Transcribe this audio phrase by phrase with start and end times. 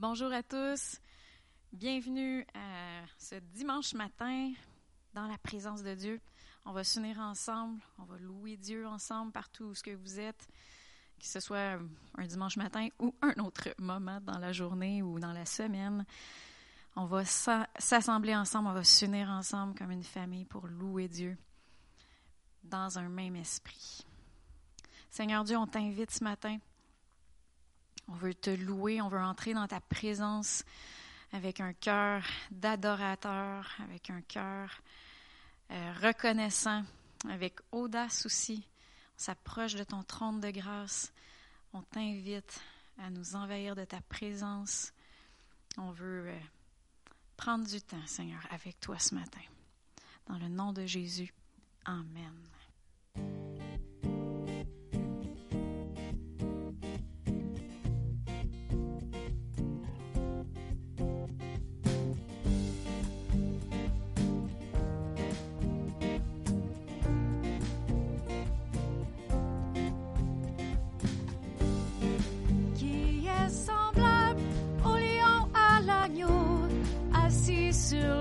[0.00, 0.98] Bonjour à tous.
[1.74, 4.50] Bienvenue à ce dimanche matin
[5.12, 6.22] dans la présence de Dieu.
[6.64, 10.48] On va s'unir ensemble, on va louer Dieu ensemble partout où ce que vous êtes,
[11.18, 11.78] que ce soit
[12.16, 16.06] un dimanche matin ou un autre moment dans la journée ou dans la semaine.
[16.96, 21.36] On va s'assembler ensemble, on va s'unir ensemble comme une famille pour louer Dieu
[22.64, 24.06] dans un même esprit.
[25.10, 26.56] Seigneur Dieu, on t'invite ce matin
[28.08, 30.64] on veut te louer, on veut entrer dans ta présence
[31.32, 34.70] avec un cœur d'adorateur, avec un cœur
[35.70, 36.82] euh, reconnaissant,
[37.28, 38.64] avec audace aussi.
[39.16, 41.12] On s'approche de ton trône de grâce.
[41.72, 42.60] On t'invite
[42.98, 44.92] à nous envahir de ta présence.
[45.78, 46.38] On veut euh,
[47.36, 49.40] prendre du temps, Seigneur, avec toi ce matin.
[50.26, 51.32] Dans le nom de Jésus.
[51.84, 53.49] Amen.
[77.90, 78.19] to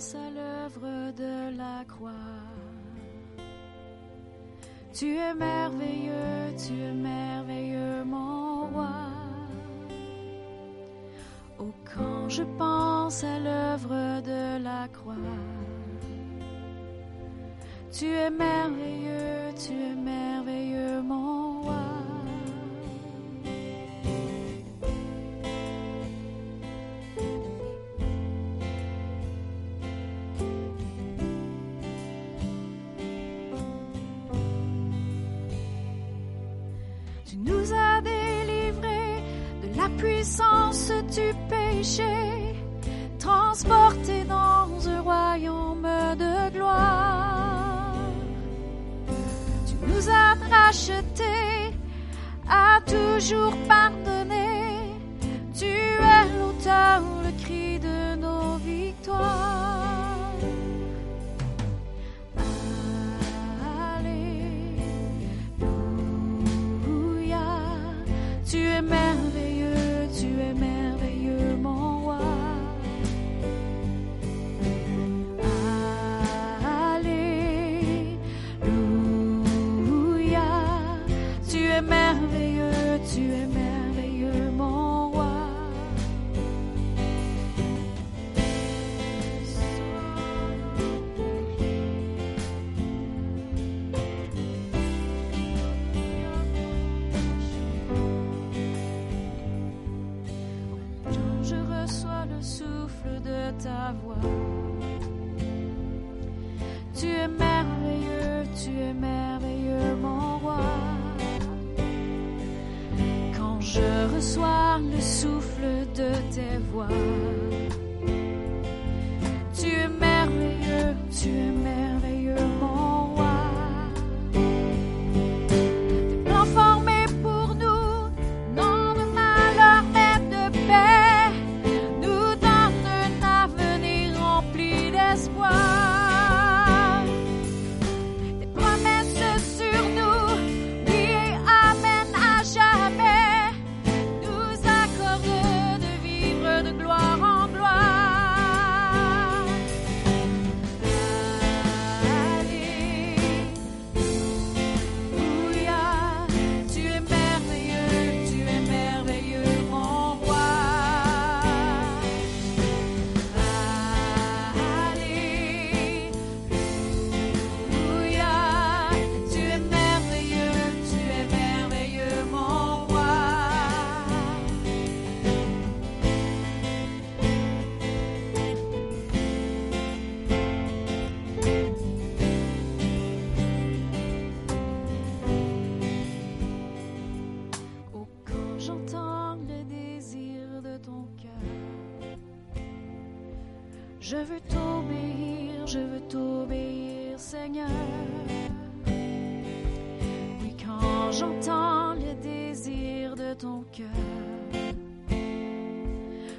[0.00, 2.10] à l'œuvre de la croix.
[4.94, 8.96] Tu es merveilleux, tu es merveilleux, mon roi.
[11.58, 15.36] Oh, quand je pense à l'œuvre de la croix.
[17.92, 20.29] Tu es merveilleux, tu es merveilleux.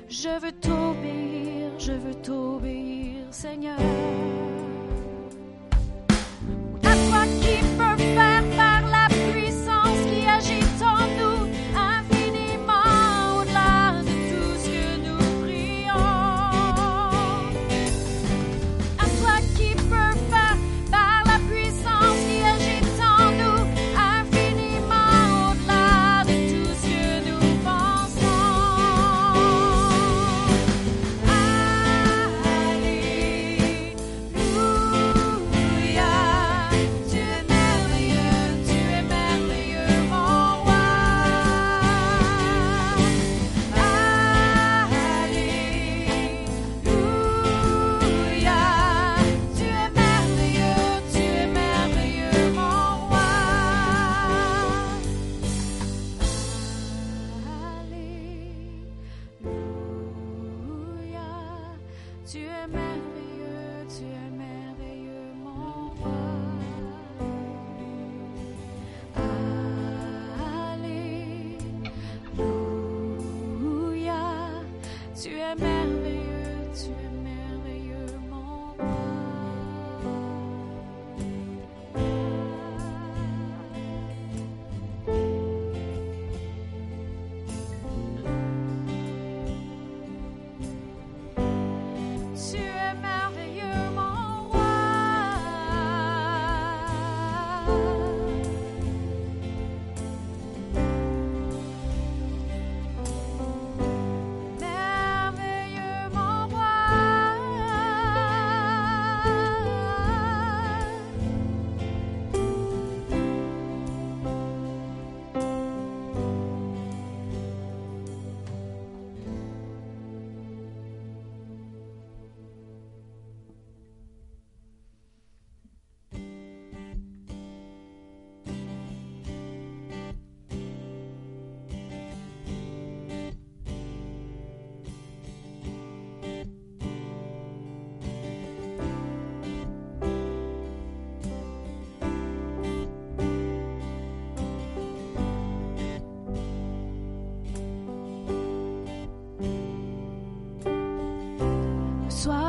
[0.07, 3.79] Je veux t'obéir, je veux t'obéir, Seigneur.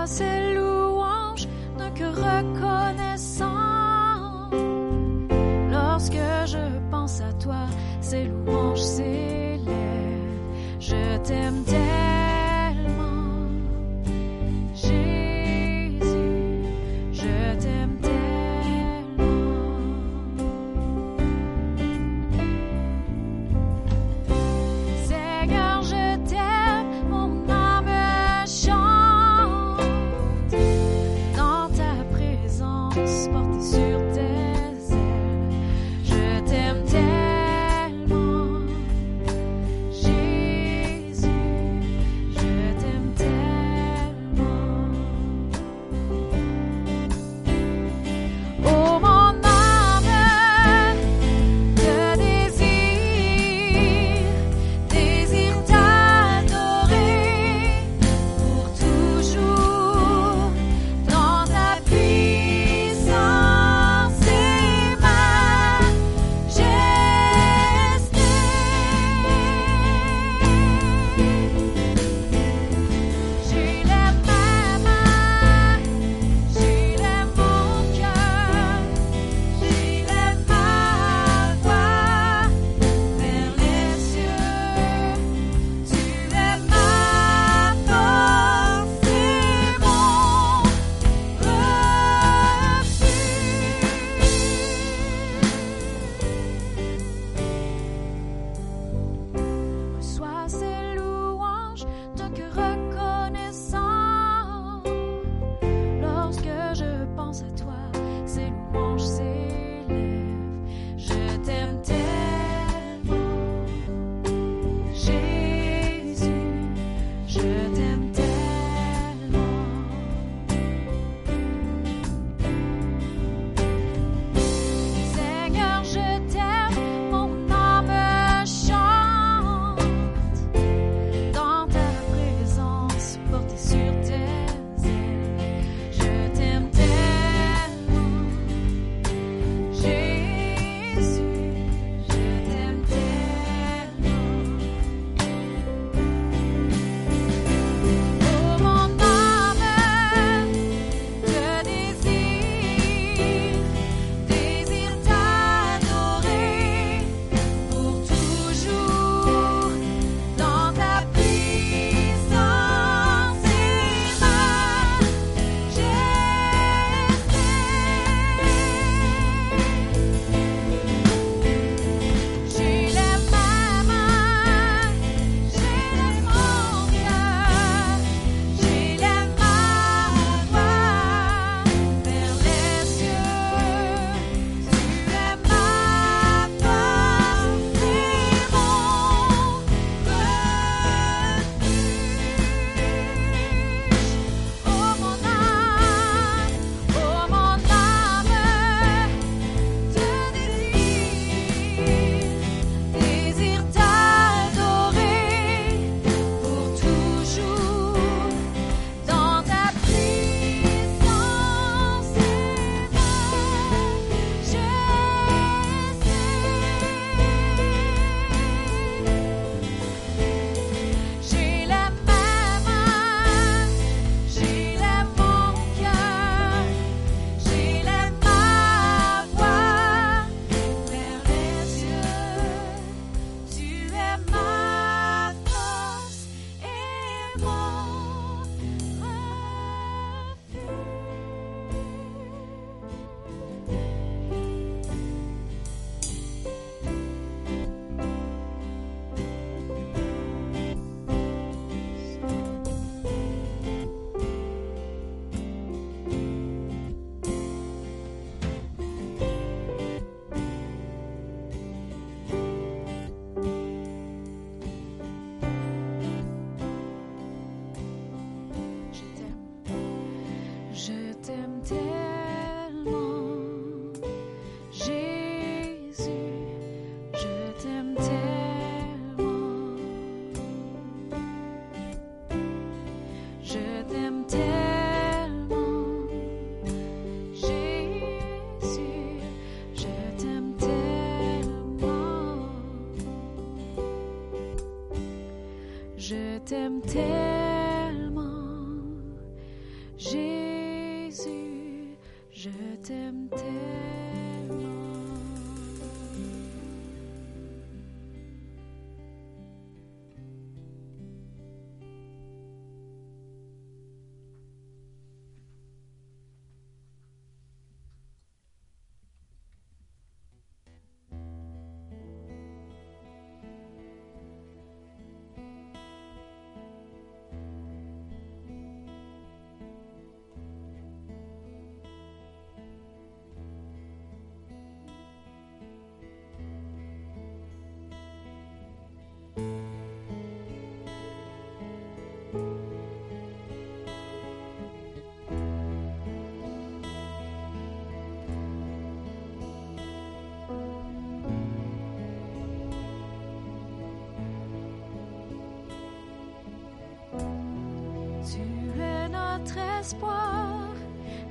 [0.02, 0.41] Reçois ces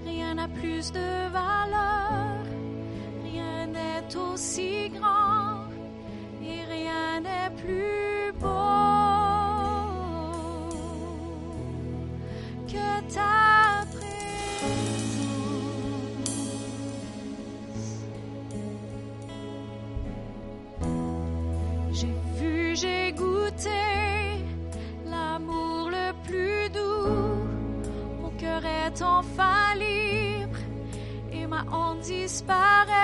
[0.05, 2.43] rien n'a plus de valeur,
[3.23, 5.50] rien n'est aussi grand.
[32.41, 33.00] disparaît.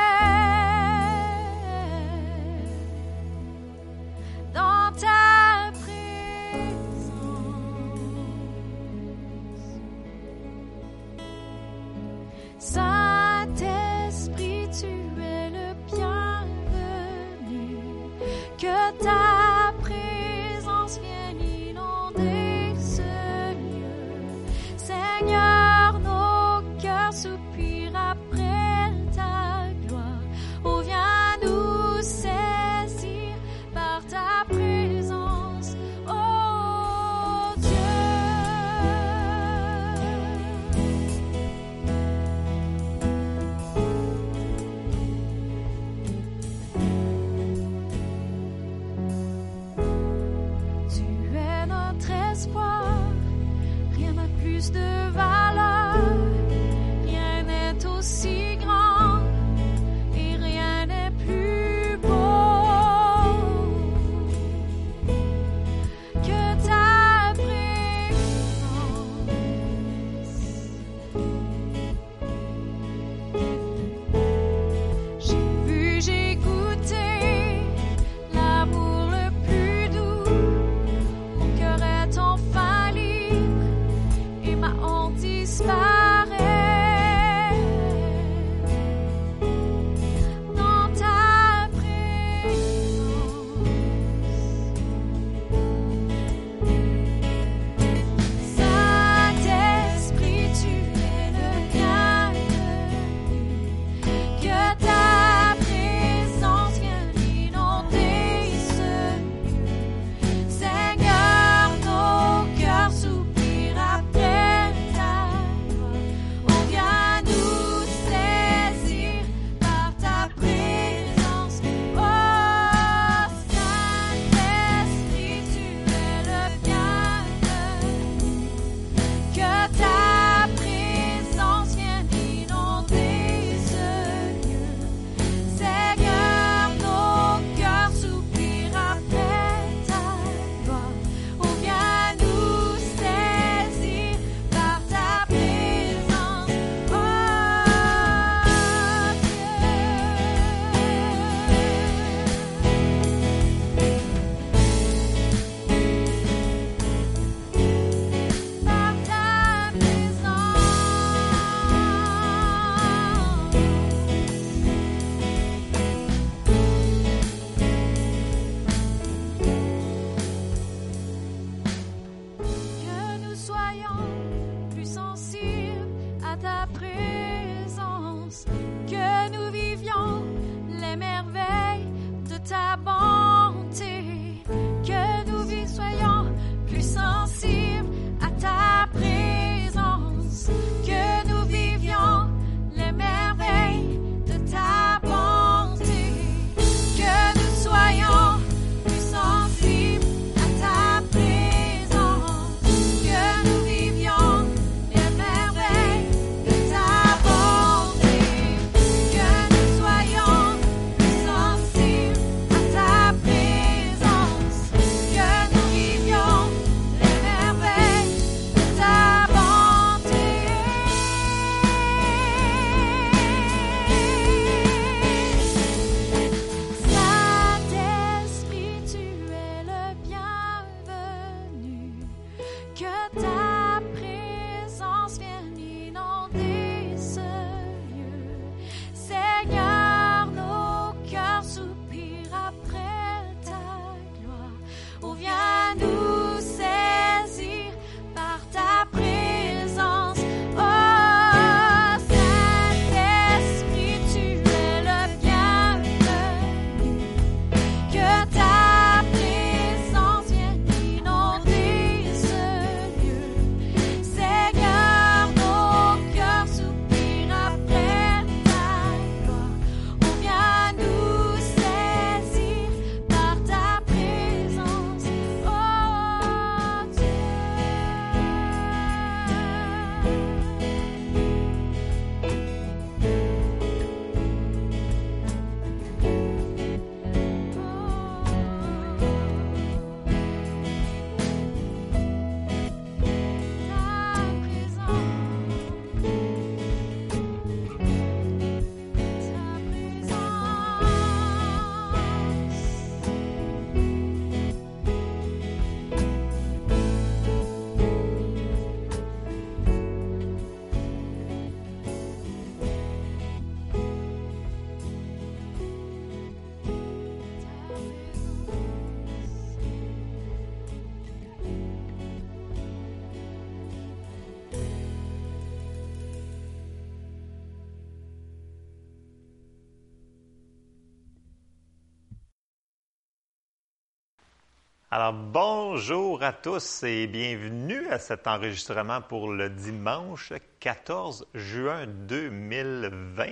[334.99, 343.25] Alors bonjour à tous et bienvenue à cet enregistrement pour le dimanche 14 juin 2020.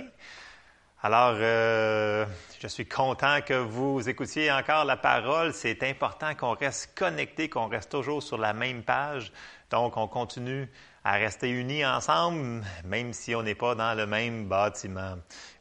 [1.02, 2.24] Alors, euh,
[2.60, 5.52] je suis content que vous écoutiez encore la parole.
[5.52, 9.32] C'est important qu'on reste connecté, qu'on reste toujours sur la même page.
[9.68, 10.70] Donc, on continue
[11.02, 15.16] à rester unis ensemble, même si on n'est pas dans le même bâtiment.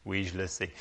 [0.06, 0.72] Oui, je le sais.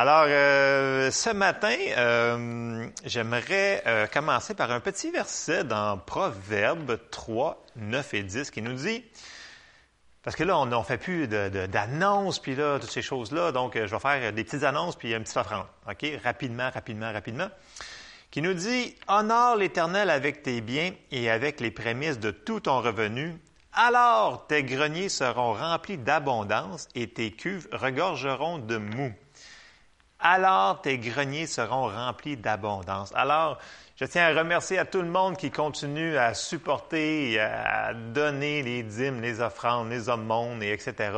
[0.00, 7.66] Alors, euh, ce matin, euh, j'aimerais euh, commencer par un petit verset dans Proverbes 3,
[7.74, 9.02] 9 et 10 qui nous dit,
[10.22, 13.92] parce que là, on ne fait plus d'annonces, puis là, toutes ces choses-là, donc je
[13.92, 16.06] vais faire des petites annonces, puis une petite offrande, OK?
[16.22, 17.48] Rapidement, rapidement, rapidement.
[18.30, 22.80] Qui nous dit, Honore l'Éternel avec tes biens et avec les prémices de tout ton
[22.82, 23.36] revenu,
[23.72, 29.12] alors tes greniers seront remplis d'abondance et tes cuves regorgeront de mou
[30.20, 33.12] alors tes greniers seront remplis d'abondance.
[33.14, 33.58] Alors,
[33.96, 38.82] je tiens à remercier à tout le monde qui continue à supporter, à donner les
[38.82, 41.10] dîmes, les offrandes, les aumônes, et etc.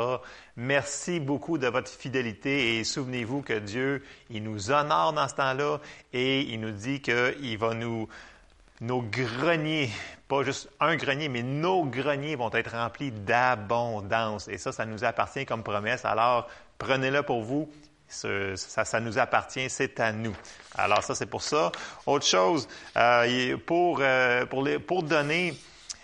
[0.56, 5.78] Merci beaucoup de votre fidélité et souvenez-vous que Dieu, il nous honore dans ce temps-là
[6.12, 8.08] et il nous dit qu'il va nous,
[8.80, 9.90] nos greniers,
[10.28, 14.48] pas juste un grenier, mais nos greniers vont être remplis d'abondance.
[14.48, 16.04] Et ça, ça nous appartient comme promesse.
[16.06, 17.70] Alors, prenez-le pour vous
[18.10, 20.34] ça, nous appartient, c'est à nous.
[20.74, 21.70] Alors ça, c'est pour ça.
[22.06, 25.54] Autre chose, euh, pour, euh, pour donner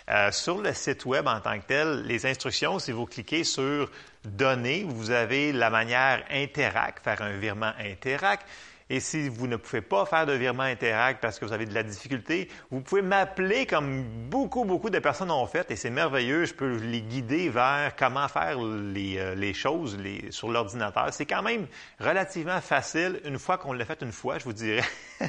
[0.09, 3.89] euh, sur le site web en tant que tel, les instructions, si vous cliquez sur
[4.23, 8.45] Donner, vous avez la manière Interact, faire un virement Interact.
[8.89, 11.73] Et si vous ne pouvez pas faire de virement Interact parce que vous avez de
[11.73, 16.45] la difficulté, vous pouvez m'appeler comme beaucoup, beaucoup de personnes ont fait et c'est merveilleux.
[16.45, 19.97] Je peux les guider vers comment faire les, euh, choses
[20.29, 21.07] sur l'ordinateur.
[21.11, 21.67] C'est quand même
[21.99, 24.83] relativement facile une fois qu'on l'a fait une fois, je vous dirais.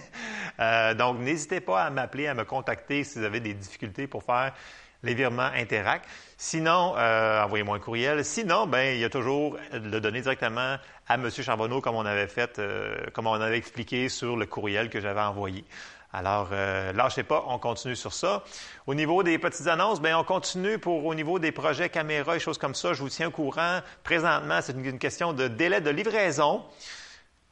[0.61, 4.25] Euh, donc, n'hésitez pas à m'appeler, à me contacter si vous avez des difficultés pour
[4.25, 4.53] faire
[5.02, 6.04] les virements Interact.
[6.37, 8.24] Sinon, euh, envoyez-moi un courriel.
[8.24, 10.76] Sinon, ben, il y a toujours le donner directement
[11.08, 11.30] à M.
[11.30, 15.20] Charbonneau comme on avait fait, euh, comme on avait expliqué sur le courriel que j'avais
[15.20, 15.64] envoyé.
[16.12, 18.42] Alors, euh, lâchez pas, on continue sur ça.
[18.87, 22.38] Au niveau des petites annonces, ben on continue pour au niveau des projets caméras et
[22.38, 22.94] choses comme ça.
[22.94, 23.80] Je vous tiens au courant.
[24.04, 26.64] Présentement, c'est une question de délai de livraison.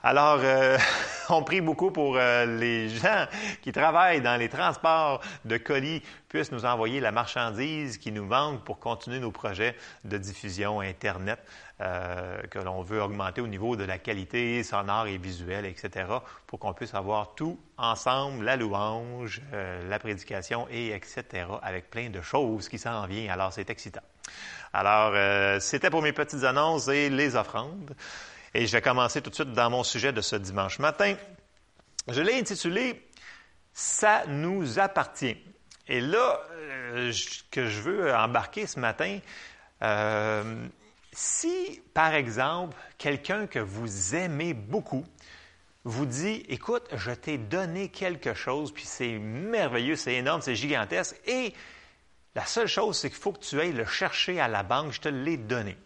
[0.09, 0.79] Alors, euh,
[1.31, 3.27] on prie beaucoup pour euh, les gens
[3.61, 8.63] qui travaillent dans les transports de colis puissent nous envoyer la marchandise qui nous manque
[8.63, 11.41] pour continuer nos projets de diffusion Internet
[11.81, 16.07] euh, que l'on veut augmenter au niveau de la qualité sonore et visuelle, etc.,
[16.47, 22.21] pour qu'on puisse avoir tout ensemble, la louange, la prédication et etc., avec plein de
[22.21, 23.31] choses qui s'en viennent.
[23.31, 24.03] Alors, c'est excitant.
[24.73, 27.97] Alors, c'était pour mes petites annonces et les offrandes.
[28.57, 31.15] Et je vais commencer tout de suite dans mon sujet de ce dimanche matin.
[32.09, 33.07] Je l'ai intitulé
[33.75, 35.37] Ça nous appartient.
[35.87, 37.13] Et là, euh,
[37.51, 39.19] que je veux embarquer ce matin,
[39.83, 40.67] euh,
[41.13, 45.05] si, par exemple, quelqu'un que vous aimez beaucoup
[45.85, 51.15] vous dit, écoute, je t'ai donné quelque chose, puis c'est merveilleux, c'est énorme, c'est gigantesque,
[51.27, 51.53] et
[52.35, 55.03] la seule chose, c'est qu'il faut que tu ailles le chercher à la banque, je
[55.03, 55.77] te l'ai donné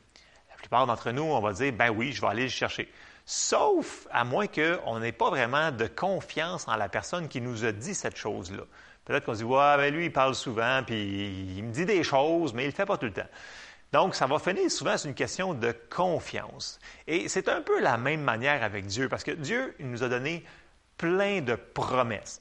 [0.71, 2.89] plupart d'entre nous, on va dire, ben oui, je vais aller le chercher.
[3.27, 7.73] Sauf à moins qu'on n'ait pas vraiment de confiance en la personne qui nous a
[7.73, 8.63] dit cette chose-là.
[9.05, 12.05] Peut-être qu'on se dit, ouais, ben lui, il parle souvent, puis il me dit des
[12.05, 13.27] choses, mais il ne le fait pas tout le temps.
[13.93, 16.79] Donc, ça va finir souvent sur une question de confiance.
[17.09, 20.09] Et c'est un peu la même manière avec Dieu, parce que Dieu, il nous a
[20.09, 20.45] donné
[20.97, 22.41] plein de promesses.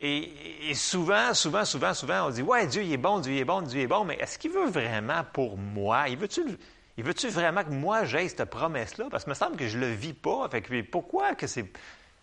[0.00, 3.44] Et, souvent, souvent, souvent, souvent, on dit, ouais, Dieu il est bon, Dieu il est
[3.44, 6.08] bon, Dieu est bon, mais est-ce qu'il veut vraiment pour moi?
[6.08, 6.42] Il veut-tu
[6.96, 9.06] il veut-tu vraiment que moi j'aie cette promesse-là?
[9.10, 10.48] Parce que me semble que je ne le vis pas.
[10.48, 11.66] Fait que pourquoi que c'est.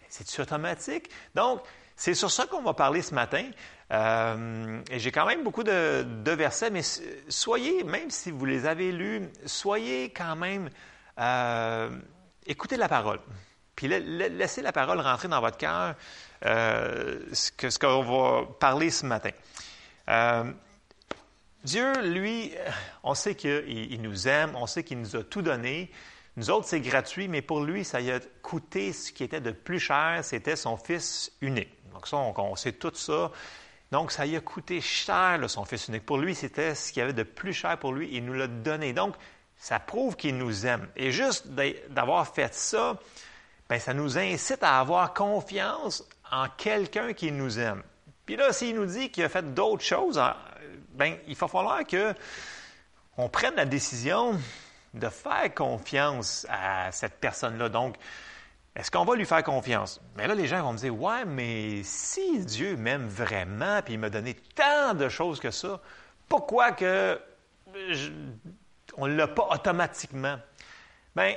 [0.09, 1.09] C'est automatique?
[1.33, 1.61] Donc,
[1.95, 3.45] c'est sur ça qu'on va parler ce matin.
[3.91, 6.81] Euh, et j'ai quand même beaucoup de, versets, mais
[7.29, 10.69] soyez, même si vous les avez lus, soyez quand même.
[11.19, 11.89] Euh,
[12.45, 13.19] écoutez la parole.
[13.75, 15.95] Puis laissez la parole rentrer dans votre cœur,
[16.45, 19.31] euh, ce qu'on va parler ce matin.
[21.63, 22.51] Dieu, lui,
[23.03, 25.89] on sait qu'il nous aime, on sait qu'il nous a tout donné.
[26.35, 29.51] Nous autres, c'est gratuit, mais pour lui, ça lui a coûté ce qui était de
[29.51, 31.69] plus cher, c'était son fils unique.
[31.93, 33.31] Donc ça, on, sait tout ça.
[33.91, 36.05] Donc, ça lui a coûté cher, son fils unique.
[36.05, 38.09] Pour lui, c'était ce qu'il y avait de plus cher pour lui.
[38.11, 38.91] Il nous l'a donné.
[38.91, 39.15] Donc,
[39.55, 40.87] ça prouve qu'il nous aime.
[40.95, 42.99] Et juste d'avoir fait ça,
[43.69, 47.83] bien, ça nous incite à avoir confiance en quelqu'un qui nous aime.
[48.25, 50.19] Puis là, s'il nous dit qu'il a fait d'autres choses,
[50.93, 52.13] ben, il va falloir que
[53.17, 54.39] on prenne la décision
[54.93, 57.69] de faire confiance à cette personne-là.
[57.69, 57.97] Donc,
[58.75, 60.01] Est-ce qu'on va lui faire confiance?
[60.17, 63.99] Mais là, les gens vont me dire, ouais, mais si Dieu m'aime vraiment, puis il
[63.99, 65.79] m'a donné tant de choses que ça,
[66.27, 67.19] pourquoi que
[68.97, 70.39] on ne l'a pas automatiquement?
[71.15, 71.35] Bien,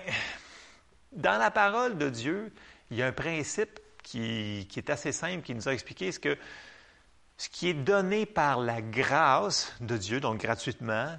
[1.12, 2.52] dans la parole de Dieu,
[2.90, 6.18] il y a un principe qui, qui est assez simple, qui nous a expliqué ce
[6.18, 6.38] que
[7.38, 11.16] ce qui est donné par la grâce de Dieu, donc gratuitement,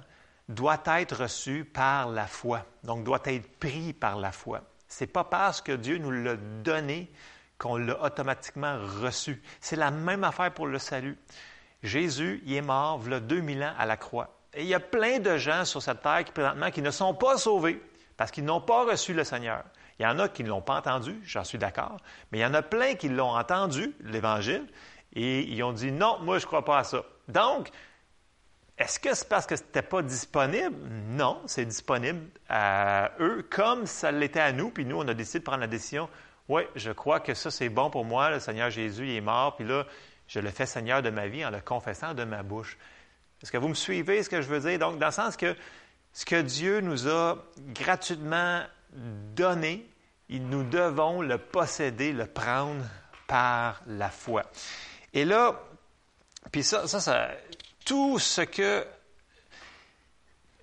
[0.48, 4.62] doit être reçu par la foi, donc doit être pris par la foi.
[4.88, 7.10] Ce n'est pas parce que Dieu nous l'a donné
[7.58, 9.42] qu'on l'a automatiquement reçu.
[9.60, 11.18] C'est la même affaire pour le salut.
[11.82, 14.34] Jésus, il est mort, il a 2000 ans à la croix.
[14.54, 17.14] Et il y a plein de gens sur cette terre qui, présentement, qui ne sont
[17.14, 17.82] pas sauvés
[18.16, 19.62] parce qu'ils n'ont pas reçu le Seigneur.
[19.98, 21.96] Il y en a qui ne l'ont pas entendu, j'en suis d'accord,
[22.30, 24.66] mais il y en a plein qui l'ont entendu, l'Évangile,
[25.14, 27.04] et ils ont dit non, moi je ne crois pas à ça.
[27.28, 27.70] Donc,
[28.78, 30.76] est-ce que c'est parce que ce n'était pas disponible?
[31.08, 35.40] Non, c'est disponible à eux comme ça l'était à nous, puis nous, on a décidé
[35.40, 36.08] de prendre la décision.
[36.48, 38.30] Oui, je crois que ça, c'est bon pour moi.
[38.30, 39.84] Le Seigneur Jésus, il est mort, puis là,
[40.28, 42.78] je le fais Seigneur de ma vie en le confessant de ma bouche.
[43.42, 44.78] Est-ce que vous me suivez ce que je veux dire?
[44.78, 45.56] Donc, dans le sens que
[46.12, 47.36] ce que Dieu nous a
[47.74, 49.86] gratuitement donné,
[50.30, 52.84] nous devons le posséder, le prendre
[53.26, 54.44] par la foi.
[55.18, 55.60] Et là,
[56.52, 57.30] puis ça, ça, ça
[57.84, 58.86] tout ce que...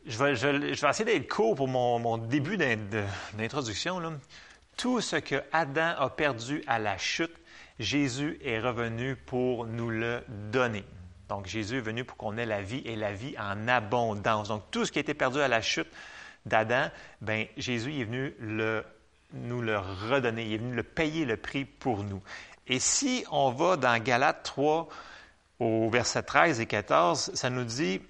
[0.05, 4.01] Je vais, essayer d'être court pour mon, mon début d'introduction.
[4.77, 7.35] Tout ce que Adam a perdu à la chute,
[7.79, 10.85] Jésus est revenu pour nous le donner.
[11.27, 14.47] Donc Jésus est venu pour qu'on ait la vie et la vie en abondance.
[14.47, 15.89] Donc tout ce qui a été perdu à la chute
[16.45, 16.89] d'Adam,
[17.19, 18.85] ben Jésus est venu le,
[19.33, 20.45] nous le redonner.
[20.45, 22.21] Il est venu le payer le prix pour nous.
[22.67, 24.87] Et si on va dans Galates 3,
[25.59, 28.01] au verset 13 et 14, ça nous dit,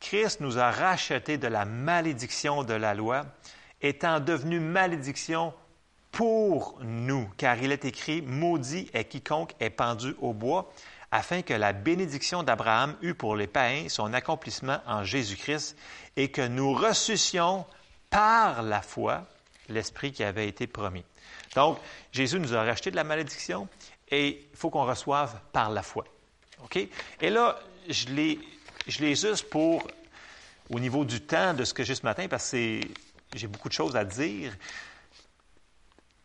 [0.00, 3.24] Christ nous a rachetés de la malédiction de la loi,
[3.80, 5.54] étant devenu malédiction
[6.10, 10.70] pour nous, car il est écrit, Maudit est quiconque est pendu au bois,
[11.10, 15.76] afin que la bénédiction d'Abraham eût pour les païens son accomplissement en Jésus-Christ,
[16.16, 17.64] et que nous ressuscions
[18.10, 19.24] par la foi
[19.68, 21.04] l'Esprit qui avait été promis.
[21.54, 21.78] Donc,
[22.10, 23.68] Jésus nous a racheté de la malédiction
[24.12, 26.04] et il faut qu'on reçoive par la foi.
[26.62, 26.76] OK?
[27.20, 28.38] Et là, je les,
[28.86, 29.88] je use pour,
[30.70, 32.80] au niveau du temps de ce que j'ai ce matin, parce que
[33.34, 34.52] j'ai beaucoup de choses à dire.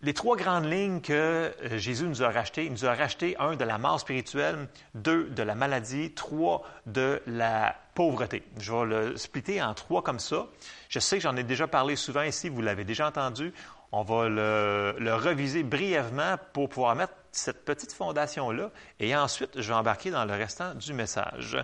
[0.03, 3.55] Les trois grandes lignes que euh, Jésus nous a rachetées, il nous a racheté, un,
[3.55, 8.43] de la mort spirituelle, deux, de la maladie, trois, de la pauvreté.
[8.59, 10.45] Je vais le splitter en trois comme ça.
[10.89, 13.51] Je sais que j'en ai déjà parlé souvent ici, vous l'avez déjà entendu.
[13.91, 19.77] On va le, reviser brièvement pour pouvoir mettre cette petite fondation-là et ensuite, je vais
[19.77, 21.57] embarquer dans le restant du message.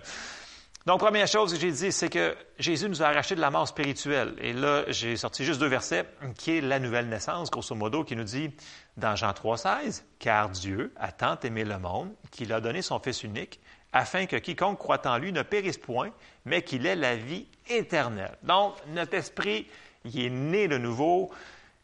[0.86, 3.66] Donc, première chose que j'ai dit, c'est que Jésus nous a arraché de la mort
[3.66, 4.34] spirituelle.
[4.38, 6.04] Et là, j'ai sorti juste deux versets,
[6.36, 8.50] qui est la nouvelle naissance, grosso modo, qui nous dit
[8.98, 13.22] dans Jean 3,16, Car Dieu a tant aimé le monde qu'il a donné son Fils
[13.22, 13.60] unique,
[13.94, 16.10] afin que quiconque croit en lui ne périsse point,
[16.44, 18.36] mais qu'il ait la vie éternelle.
[18.42, 19.66] Donc, notre esprit,
[20.04, 21.32] il est né de nouveau,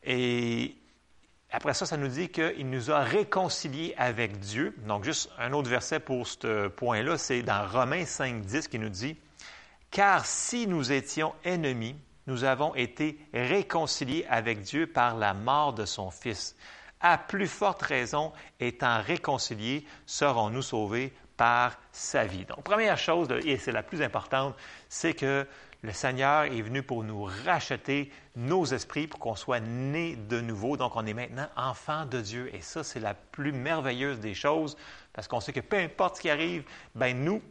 [0.03, 0.77] et
[1.51, 4.75] après ça, ça nous dit qu'il nous a réconciliés avec Dieu.
[4.87, 8.89] Donc, juste un autre verset pour ce point-là, c'est dans Romains 5, 10 qui nous
[8.89, 9.17] dit
[9.91, 11.97] Car si nous étions ennemis,
[12.29, 16.55] nous avons été réconciliés avec Dieu par la mort de son Fils.
[17.01, 22.45] À plus forte raison, étant réconciliés, serons-nous sauvés par sa vie.
[22.45, 24.55] Donc, première chose, et c'est la plus importante,
[24.89, 25.47] c'est que
[25.83, 30.77] le Seigneur est venu pour nous racheter nos esprits, pour qu'on soit nés de nouveau.
[30.77, 32.55] Donc, on est maintenant enfants de Dieu.
[32.55, 34.77] Et ça, c'est la plus merveilleuse des choses,
[35.13, 36.65] parce qu'on sait que peu importe ce qui arrive,
[36.95, 37.43] ben nous,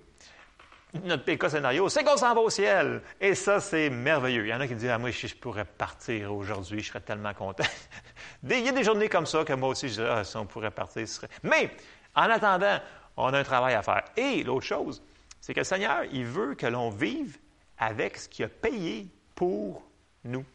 [1.04, 3.02] notre PK scénario, c'est qu'on s'en va au ciel.
[3.20, 4.46] Et ça, c'est merveilleux.
[4.46, 7.34] Il y en a qui disent, ah, moi, je pourrais partir aujourd'hui, je serais tellement
[7.34, 7.63] content.
[8.44, 10.46] Il y a des journées comme ça que moi aussi, je dirais, ah, si on
[10.46, 11.30] pourrait partir, ce serait...
[11.44, 11.72] Mais,
[12.15, 12.80] en attendant,
[13.18, 14.04] on a un travail à faire.
[14.18, 15.02] Et l'autre chose,
[15.42, 17.38] c'est que le Seigneur, il veut que l'on vive
[17.80, 19.82] avec ce qu'il a payé pour
[20.24, 20.46] nous.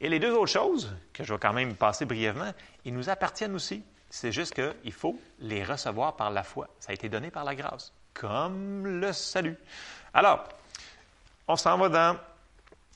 [0.00, 2.52] Et les deux autres choses, que je vais quand même passer brièvement,
[2.84, 3.84] ils nous appartiennent aussi.
[4.10, 6.68] C'est juste qu'il faut les recevoir par la foi.
[6.80, 9.56] Ça a été donné par la grâce, comme le salut.
[10.12, 10.48] Alors,
[11.46, 12.16] on s'en va dans...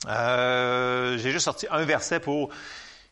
[0.09, 2.51] Euh, j'ai juste sorti un verset pour...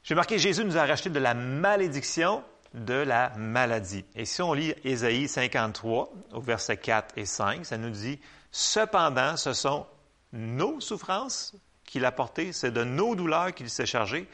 [0.02, 2.42] J'ai marqué Jésus nous a racheté de la malédiction
[2.74, 4.04] de la maladie.
[4.16, 9.36] Et si on lit Ésaïe 53, au verset 4 et 5, ça nous dit Cependant,
[9.36, 9.86] ce sont
[10.34, 14.28] nos souffrances qu'il a portées, c'est de nos douleurs qu'il s'est chargé,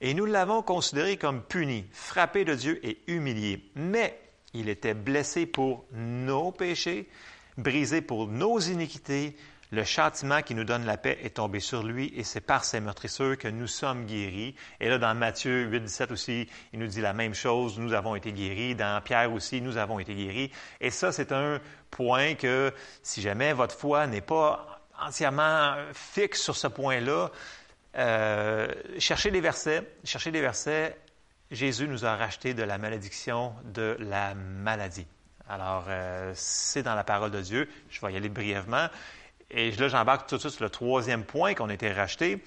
[0.00, 3.70] et nous l'avons considéré comme puni, frappé de Dieu et humilié.
[3.74, 4.20] Mais
[4.52, 7.08] il était blessé pour nos péchés,
[7.56, 9.34] brisé pour nos iniquités,
[9.72, 12.78] Le châtiment qui nous donne la paix est tombé sur lui et c'est par ses
[12.78, 14.54] meurtrissures que nous sommes guéris.
[14.78, 17.76] Et là, dans Matthieu 8, 17 aussi, il nous dit la même chose.
[17.76, 18.76] Nous avons été guéris.
[18.76, 20.52] Dans Pierre aussi, nous avons été guéris.
[20.80, 26.56] Et ça, c'est un point que si jamais votre foi n'est pas entièrement fixe sur
[26.56, 27.30] ce point-là,
[27.96, 29.82] euh, cherchez les versets.
[30.04, 30.96] Cherchez les versets.
[31.50, 35.06] Jésus nous a racheté de la malédiction de la maladie.
[35.48, 37.68] Alors, euh, c'est dans la parole de Dieu.
[37.88, 38.88] Je vais y aller brièvement.
[39.50, 42.42] Et là, j'embarque tout de suite sur le troisième point qu'on a été racheté.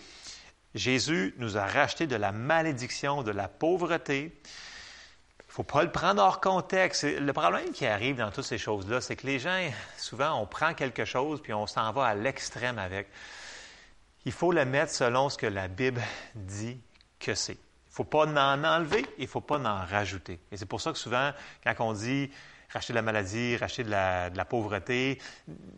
[0.76, 4.38] Jésus nous a racheté de la malédiction, de la pauvreté.
[5.60, 7.04] Faut pas le prendre hors contexte.
[7.04, 9.60] Le problème qui arrive dans toutes ces choses-là, c'est que les gens,
[9.98, 13.10] souvent, on prend quelque chose puis on s'en va à l'extrême avec.
[14.24, 16.02] Il faut le mettre selon ce que la Bible
[16.34, 16.80] dit
[17.20, 17.58] que c'est.
[17.58, 20.40] Il ne faut pas en enlever, il ne faut pas en rajouter.
[20.50, 21.32] Et c'est pour ça que souvent,
[21.66, 22.32] quand on dit
[22.70, 25.20] racheter de la maladie, racheter de la, pauvreté.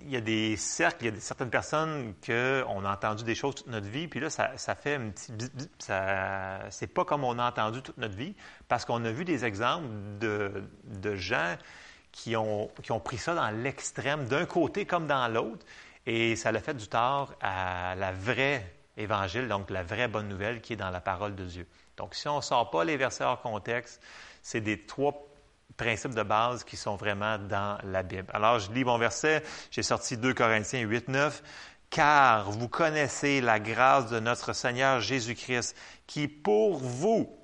[0.01, 3.55] Il y a des cercles, il y a certaines personnes qu'on a entendu des choses
[3.55, 5.31] toute notre vie, puis là, ça, ça fait un petit...
[5.79, 8.35] Ça, c'est pas comme on a entendu toute notre vie,
[8.67, 9.87] parce qu'on a vu des exemples
[10.19, 11.55] de, de gens
[12.11, 15.65] qui ont, qui ont pris ça dans l'extrême, d'un côté comme dans l'autre,
[16.05, 20.61] et ça l'a fait du tort à la vraie évangile, donc la vraie bonne nouvelle
[20.61, 21.67] qui est dans la parole de Dieu.
[21.97, 24.01] Donc, si on ne sort pas les versets hors contexte,
[24.41, 25.30] c'est des trois
[25.77, 28.27] principes de base qui sont vraiment dans la Bible.
[28.33, 31.43] Alors, je lis mon verset, j'ai sorti 2 Corinthiens 8, 9.
[31.89, 35.75] Car vous connaissez la grâce de notre Seigneur Jésus-Christ,
[36.07, 37.37] qui pour vous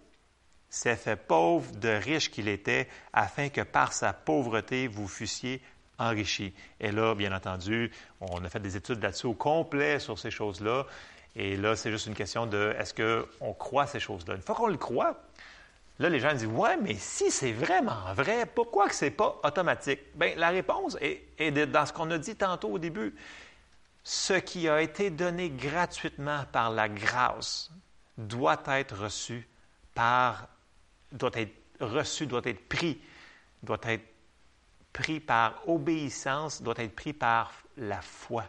[0.69, 5.61] s'est fait pauvre de riche qu'il était, afin que par sa pauvreté vous fussiez
[5.97, 6.53] enrichis.
[6.79, 10.85] Et là, bien entendu, on a fait des études là-dessus au complet sur ces choses-là.
[11.35, 14.35] Et là, c'est juste une question de est-ce qu'on croit ces choses-là?
[14.35, 15.21] Une fois qu'on le croit,
[15.99, 19.39] Là, les gens disent Ouais, mais si c'est vraiment vrai, pourquoi que ce n'est pas
[19.43, 19.99] automatique?
[20.15, 23.15] Bien, la réponse est, dans ce qu'on a dit tantôt au début.
[24.03, 27.71] Ce qui a été donné gratuitement par la grâce
[28.17, 29.47] doit être reçu
[29.93, 30.47] par,
[31.11, 33.01] doit être reçu, doit être pris,
[33.63, 34.05] doit être
[34.93, 38.45] pris par obéissance, doit être pris par la foi.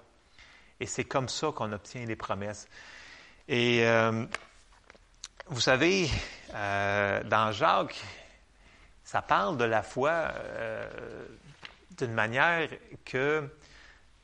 [0.81, 2.69] Et c'est comme ça qu'on obtient les promesses.
[3.49, 4.27] Et euh,
[5.51, 6.11] vous savez,
[6.55, 8.01] euh, dans Jacques,
[9.03, 10.89] ça parle de la foi euh,
[11.97, 12.69] d'une manière
[13.05, 13.49] que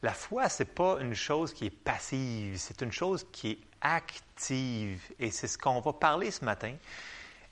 [0.03, 3.59] la foi, ce n'est pas une chose qui est passive, c'est une chose qui est
[3.81, 5.01] active.
[5.19, 6.75] Et c'est ce qu'on va parler ce matin.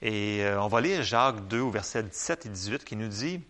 [0.03, 3.41] Et euh, on va lire Jacques 2 au verset 17 et 18 qui nous dit,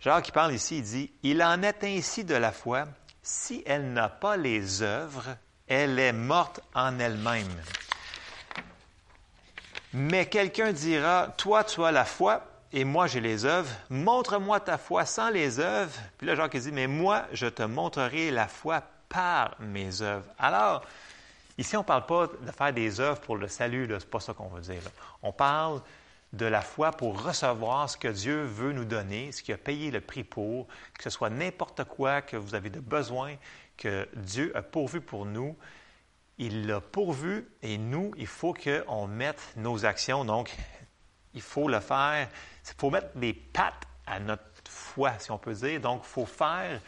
[0.00, 2.88] Jacques qui parle ici, il dit, Il en est ainsi de la foi,
[3.22, 5.36] si elle n'a pas les œuvres,
[5.68, 7.46] elle est morte en elle-même.
[9.92, 13.70] Mais quelqu'un dira, toi, tu as la foi et moi, j'ai les œuvres.
[13.88, 15.98] Montre-moi ta foi sans les œuvres.
[16.16, 20.26] Puis là, Jacques dit, mais moi, je te montrerai la foi par mes œuvres.
[20.38, 20.84] Alors,
[21.58, 24.20] ici, on ne parle pas de faire des œuvres pour le salut, ce n'est pas
[24.20, 24.82] ça qu'on veut dire.
[25.22, 25.80] On parle
[26.32, 29.90] de la foi pour recevoir ce que Dieu veut nous donner, ce qu'il a payé
[29.90, 33.34] le prix pour, que ce soit n'importe quoi que vous avez de besoin,
[33.76, 35.56] que Dieu a pourvu pour nous
[36.40, 40.24] il l'a pourvu et nous, il faut qu'on mette nos actions.
[40.24, 40.56] Donc,
[41.34, 42.28] il faut le faire.
[42.66, 45.82] Il faut mettre des pattes à notre foi, si on peut dire.
[45.82, 46.80] Donc, il faut faire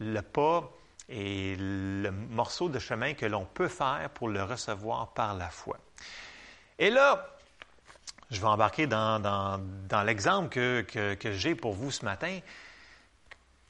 [0.00, 0.68] le pas
[1.08, 5.78] et le morceau de chemin que l'on peut faire pour le recevoir par la foi.
[6.76, 7.24] Et là,
[8.32, 9.60] je vais embarquer dans,
[10.04, 12.40] l'exemple que, que j'ai pour vous ce matin.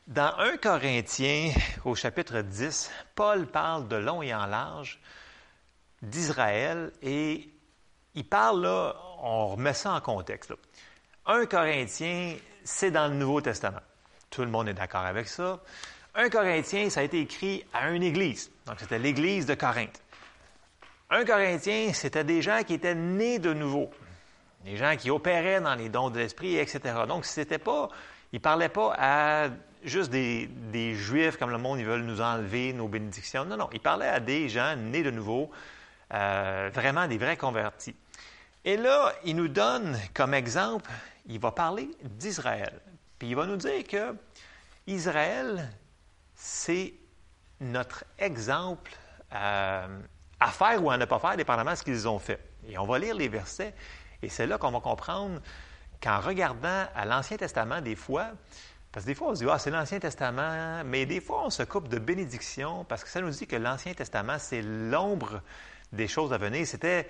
[0.07, 1.53] Dans 1 Corinthiens,
[1.85, 4.99] au chapitre 10, Paul parle de long et en large
[6.03, 7.49] d'Israël et
[8.15, 10.53] il parle là, on remet ça en contexte.
[11.27, 13.81] Un 1 Corinthien, c'est dans le Nouveau Testament.
[14.31, 15.61] Tout le monde est d'accord avec ça.
[16.15, 18.51] Un Corinthien, ça a été écrit à une église.
[18.67, 20.03] Donc, c'était l'église de Corinthe.
[21.11, 23.91] Un Corinthien, c'était des gens qui étaient nés de nouveau.
[24.65, 26.81] Des gens qui opéraient dans les dons de l'esprit, etc.
[27.07, 27.89] Donc, c'était pas,
[28.33, 29.49] il parlait pas à
[29.85, 33.45] juste des, des, Juifs comme le monde, ils veulent nous enlever nos bénédictions.
[33.45, 35.51] Non, non, il parlait à des gens nés de nouveau,
[36.13, 37.95] euh, vraiment des vrais convertis.
[38.65, 40.91] Et là, il nous donne comme exemple,
[41.27, 42.81] il va parler d'Israël.
[43.19, 44.15] Puis il va nous dire que
[44.87, 45.69] Israël,
[46.35, 46.95] c'est
[47.61, 48.93] notre exemple
[49.35, 50.01] euh,
[50.41, 52.41] à faire ou à ne pas faire, dépendamment de ce qu'ils ont fait.
[52.69, 53.75] Et on va lire les versets,
[54.23, 55.41] et c'est là qu'on va comprendre
[56.01, 58.29] qu'en regardant à l'Ancien Testament, des fois,
[58.93, 61.51] parce que des fois on se dit, ah, c'est l'Ancien Testament, mais des fois on
[61.51, 65.43] se coupe de bénédiction parce que ça nous dit que l'Ancien Testament, c'est l'ombre
[65.93, 66.67] des choses à venir.
[66.67, 67.09] C'était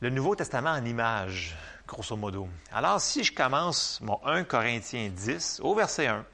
[0.00, 2.48] le Nouveau Testament en images, grosso modo.
[2.72, 6.24] Alors, si je commence mon 1 Corinthiens 10, au verset 1,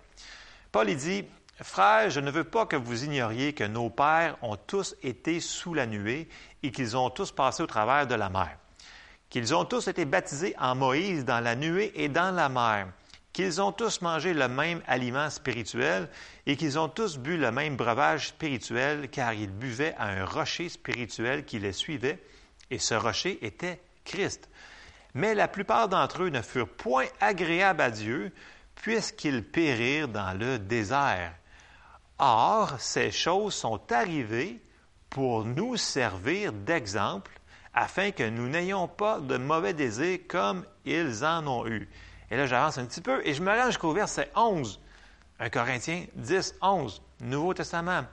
[0.72, 1.24] Paul dit,
[1.62, 5.74] Frères, je ne veux pas que vous ignoriez que nos pères ont tous été sous
[5.74, 6.26] la nuée
[6.62, 8.56] et qu'ils ont tous passé au travers de la mer,
[9.28, 12.88] qu'ils ont tous été baptisés en Moïse dans la nuée et dans la mer,
[13.32, 16.08] qu'ils ont tous mangé le même aliment spirituel
[16.46, 20.68] et qu'ils ont tous bu le même breuvage spirituel, car ils buvaient à un rocher
[20.68, 22.18] spirituel qui les suivait,
[22.70, 24.48] et ce rocher était Christ.
[25.14, 28.32] Mais la plupart d'entre eux ne furent point agréables à Dieu,
[28.74, 31.34] puisqu'ils périrent dans le désert.
[32.18, 34.60] Or, ces choses sont arrivées
[35.08, 37.32] pour nous servir d'exemple,
[37.74, 41.88] afin que nous n'ayons pas de mauvais désirs comme ils en ont eu.
[42.30, 44.80] Et là, j'avance un petit peu et je me rends jusqu'au verset 11.
[45.40, 48.04] 1 Corinthiens 10, 11, Nouveau Testament.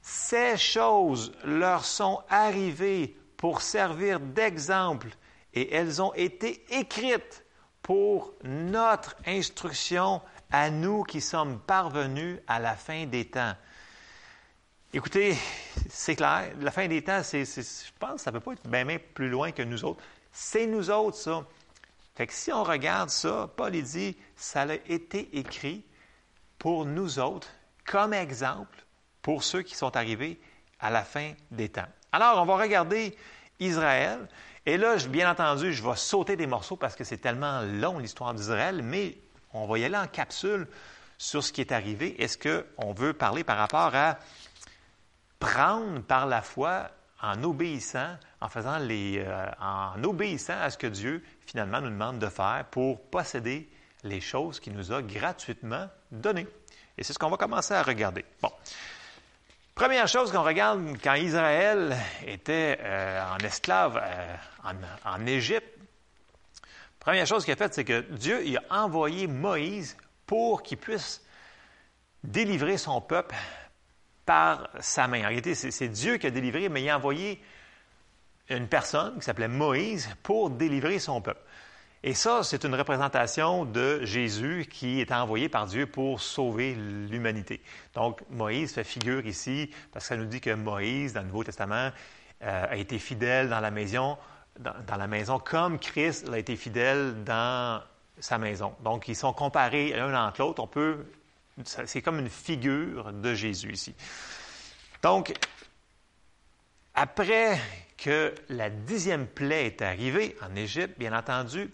[0.00, 5.08] Ces choses leur sont arrivées pour servir d'exemple
[5.52, 7.44] et elles ont été écrites
[7.82, 10.20] pour notre instruction
[10.50, 13.54] à nous qui sommes parvenus à la fin des temps.
[14.92, 15.36] Écoutez,
[15.90, 18.98] c'est clair, la fin des temps, je pense que ça ne peut pas être bien,
[19.14, 20.02] plus loin que nous autres.
[20.32, 21.44] C'est nous autres, ça.
[22.16, 25.84] Fait que si on regarde ça, Paul dit, ça a été écrit
[26.58, 27.48] pour nous autres,
[27.84, 28.84] comme exemple
[29.20, 30.40] pour ceux qui sont arrivés
[30.80, 31.88] à la fin des temps.
[32.12, 33.14] Alors, on va regarder
[33.60, 34.26] Israël.
[34.64, 38.32] Et là, bien entendu, je vais sauter des morceaux parce que c'est tellement long l'histoire
[38.32, 39.18] d'Israël, mais
[39.52, 40.66] on va y aller en capsule
[41.18, 42.20] sur ce qui est arrivé.
[42.22, 44.18] Est-ce qu'on veut parler par rapport à
[45.38, 46.90] prendre par la foi
[47.22, 52.18] en obéissant, en faisant les, euh, en obéissant à ce que Dieu finalement nous demande
[52.18, 53.68] de faire pour posséder
[54.02, 56.46] les choses qu'il nous a gratuitement données.
[56.98, 58.24] Et c'est ce qu'on va commencer à regarder.
[58.42, 58.50] Bon.
[59.74, 64.36] Première chose qu'on regarde quand Israël était euh, en esclave euh,
[65.04, 65.68] en, Égypte,
[66.98, 71.22] première chose qu'il a faite, c'est que Dieu il a envoyé Moïse pour qu'il puisse
[72.24, 73.34] délivrer son peuple
[74.24, 75.20] par sa main.
[75.24, 77.40] En réalité, c'est Dieu qui a délivré, mais il a envoyé
[78.48, 81.40] une personne qui s'appelait Moïse pour délivrer son peuple.
[82.02, 87.60] Et ça, c'est une représentation de Jésus qui est envoyé par Dieu pour sauver l'humanité.
[87.94, 91.42] Donc, Moïse fait figure ici parce que ça nous dit que Moïse, dans le Nouveau
[91.42, 91.90] Testament,
[92.42, 94.18] euh, a été fidèle dans la maison,
[94.58, 97.82] dans, la maison comme Christ a été fidèle dans
[98.20, 98.74] sa maison.
[98.84, 100.62] Donc, ils sont comparés l'un entre l'autre.
[100.62, 101.06] On peut
[101.64, 103.94] c'est comme une figure de Jésus ici.
[105.02, 105.32] Donc,
[106.94, 107.58] après
[107.96, 111.70] que la dixième plaie est arrivée en Égypte, bien entendu,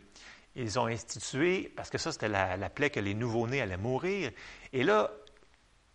[0.54, 4.30] ils ont institué, parce que ça c'était la, plaie que les nouveau-nés allaient mourir,
[4.72, 5.10] et là,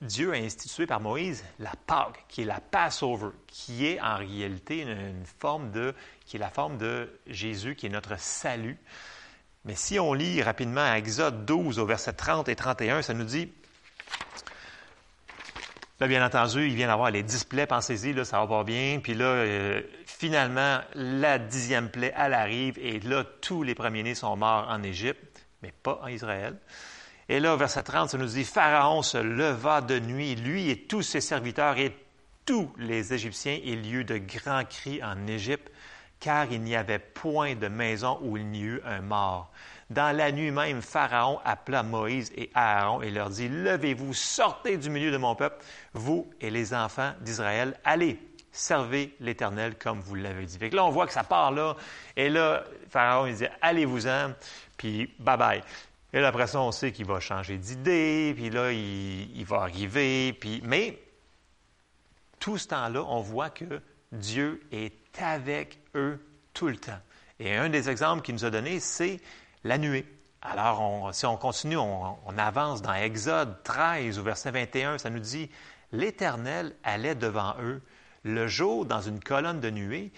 [0.01, 4.81] Dieu a institué par Moïse la Pâque, qui est la Passover, qui est en réalité
[4.81, 8.77] une, forme de, qui est la forme de Jésus, qui est notre salut.
[9.65, 13.51] Mais si on lit rapidement Exode 12 au verset 30 et 31, ça nous dit,
[15.99, 18.99] Là, bien entendu, il vient d'avoir les dix plaies, pensez-y, là, ça va pas bien.
[19.01, 24.35] Puis là, euh, finalement, la dixième plaie, elle arrive, et là, tous les premiers-nés sont
[24.37, 26.55] morts en Égypte, mais pas en Israël.
[27.29, 31.01] Et là, verset 30, ça nous dit, Pharaon se leva de nuit, lui et tous
[31.01, 31.97] ses serviteurs et
[32.45, 35.71] tous les Égyptiens, et lieu de grands cris en Égypte,
[36.19, 39.51] car il n'y avait point de maison où il n'y eut un mort.
[39.89, 44.89] Dans la nuit même, Pharaon appela Moïse et Aaron et leur dit, Levez-vous, sortez du
[44.89, 45.63] milieu de mon peuple,
[45.93, 48.19] vous et les enfants d'Israël, allez,
[48.51, 50.57] servez l'Éternel comme vous l'avez dit.
[50.71, 51.75] là, on voit que ça part là,
[52.17, 54.33] et là, Pharaon, il dit, allez-vous-en,
[54.75, 55.61] puis bye-bye.
[56.11, 60.33] Et là, après ça, on sait qu'il va changer d'idée, puis là, il, va arriver,
[60.33, 60.61] puis...
[60.63, 60.99] Mais,
[62.39, 63.81] tout ce temps-là, on voit que
[64.11, 66.19] Dieu est avec eux
[66.53, 66.99] tout le temps.
[67.39, 69.19] Et un des exemples qu'il nous a donné, c'est
[69.67, 70.05] la nuée.
[70.41, 75.49] Alors, si on continue, on, avance dans Exode 13 au verset 21, ça nous dit,
[75.91, 77.81] L'Éternel allait devant eux
[78.23, 80.11] le jour dans une colonne de nuée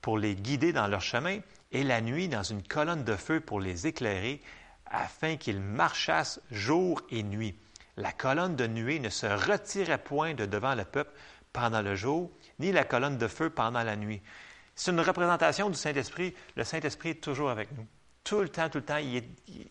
[0.00, 1.38] pour les guider dans leur chemin,
[1.72, 4.40] et la nuit dans une colonne de feu pour les éclairer,
[4.86, 7.58] afin qu'ils marchassent jour et nuit.
[7.96, 11.12] La colonne de nuée ne se retirait point de devant le peuple
[11.52, 14.22] pendant le jour, ni la colonne de feu pendant la nuit.
[14.74, 16.34] C'est une représentation du Saint-Esprit.
[16.56, 17.86] Le Saint-Esprit est toujours avec nous.
[18.26, 19.22] Tout le temps, tout le temps, il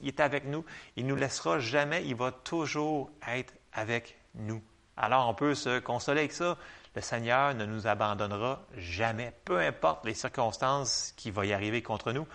[0.08, 0.64] est, avec nous.
[0.96, 2.06] Il ne nous laissera jamais.
[2.06, 4.64] Il va toujours être avec nous.
[4.96, 6.58] Alors, on peut se consoler avec ça.
[6.96, 9.34] Le Seigneur ne nous abandonnera jamais.
[9.44, 12.26] Peu importe les circonstances qui vont y arriver contre nous,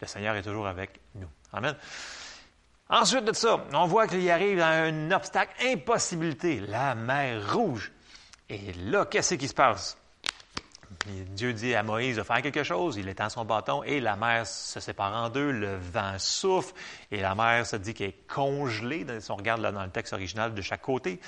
[0.00, 1.28] le Seigneur est toujours avec nous.
[1.52, 1.76] Amen.
[2.88, 7.92] Ensuite de ça, on voit qu'il y arrive un obstacle, impossibilité, la mer rouge.
[8.48, 9.96] Et là, qu'est-ce qui se passe?
[11.06, 14.46] Dieu dit à Moïse de faire quelque chose, il étend son bâton et la mer
[14.46, 16.74] se sépare en deux, le vent souffle
[17.10, 20.54] et la mer se dit qu'elle est congelée, si on regarde dans le texte original
[20.54, 21.20] de chaque côté.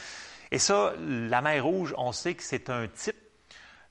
[0.50, 3.16] Et ça, la mer Rouge, on sait que c'est un type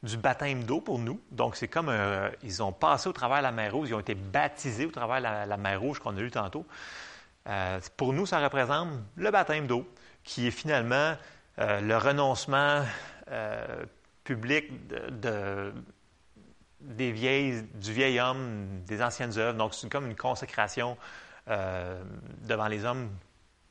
[0.04, 1.22] du baptême d'eau pour nous.
[1.32, 4.00] Donc, c'est comme un, ils ont passé au travers de la mer Rouge, ils ont
[4.00, 6.66] été baptisés au travers de la, mer Rouge qu'on a lu tantôt.
[7.48, 9.88] Euh, pour nous, ça représente le baptême d'eau,
[10.24, 11.16] qui est finalement
[11.60, 12.84] euh, le renoncement
[13.32, 13.86] euh,
[14.30, 15.74] public de,
[16.82, 19.58] des vieilles, du vieil homme, des anciennes œuvres.
[19.58, 20.98] Donc, c'est comme une consécration
[21.48, 23.10] devant les hommes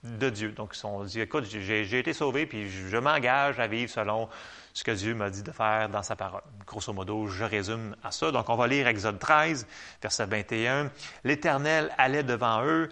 [0.03, 0.51] de Dieu.
[0.51, 4.29] Donc, ils ont dit, écoute, j'ai été sauvé, puis je m'engage à vivre selon
[4.73, 6.43] ce que Dieu m'a dit de faire dans sa parole.
[6.67, 8.33] Grosso modo, je résume à ça.
[8.33, 9.65] Donc, on va lire Exode 13,
[10.03, 10.91] verset 21.
[11.23, 12.89] L'Éternel allait devant eux.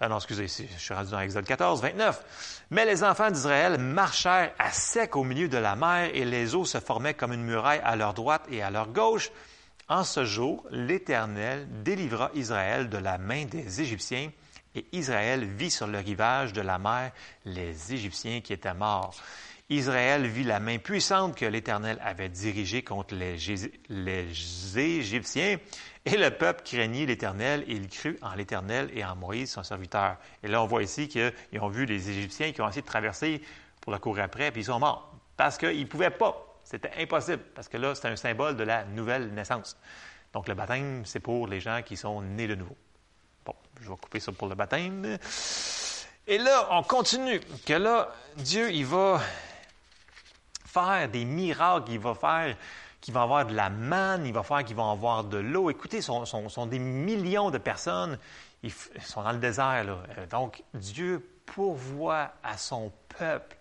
[0.00, 2.66] Ah non, excusez, je suis rendu dans Exode 14, 29.
[2.70, 6.64] Mais les enfants d'Israël marchèrent à sec au milieu de la mer et les eaux
[6.64, 9.30] se formaient comme une muraille à leur droite et à leur gauche.
[9.88, 14.30] En ce jour, l'Éternel délivra Israël de la main des Égyptiens
[14.74, 17.12] et Israël vit sur le rivage de la mer
[17.44, 19.14] les Égyptiens qui étaient morts.
[19.70, 23.38] Israël vit la main puissante que l'Éternel avait dirigée contre les,
[24.76, 25.56] Égyptiens,
[26.06, 30.16] et le peuple craignit l'Éternel, et il crut en l'Éternel et en Moïse, son serviteur.
[30.42, 33.42] Et là, on voit ici qu'ils ont vu les Égyptiens qui ont essayé de traverser
[33.80, 36.60] pour la courir après, puis ils sont morts, parce qu'ils ne pouvaient pas.
[36.62, 39.76] C'était impossible, parce que là, c'est un symbole de la nouvelle naissance.
[40.32, 42.76] Donc, le baptême, c'est pour les gens qui sont nés de nouveau.
[43.44, 45.18] Bon, je vais couper ça pour le baptême.
[46.26, 49.20] Et là, on continue, que là, Dieu, il va
[50.66, 52.56] faire des miracles, il va faire
[53.04, 55.68] qu'il va avoir de la manne, il va faire qu'il va avoir de l'eau.
[55.68, 58.18] Écoutez, ce sont, des millions de personnes,
[58.62, 59.84] ils sont dans le désert.
[60.16, 63.58] Euh, donc, Dieu pourvoit à son peuple.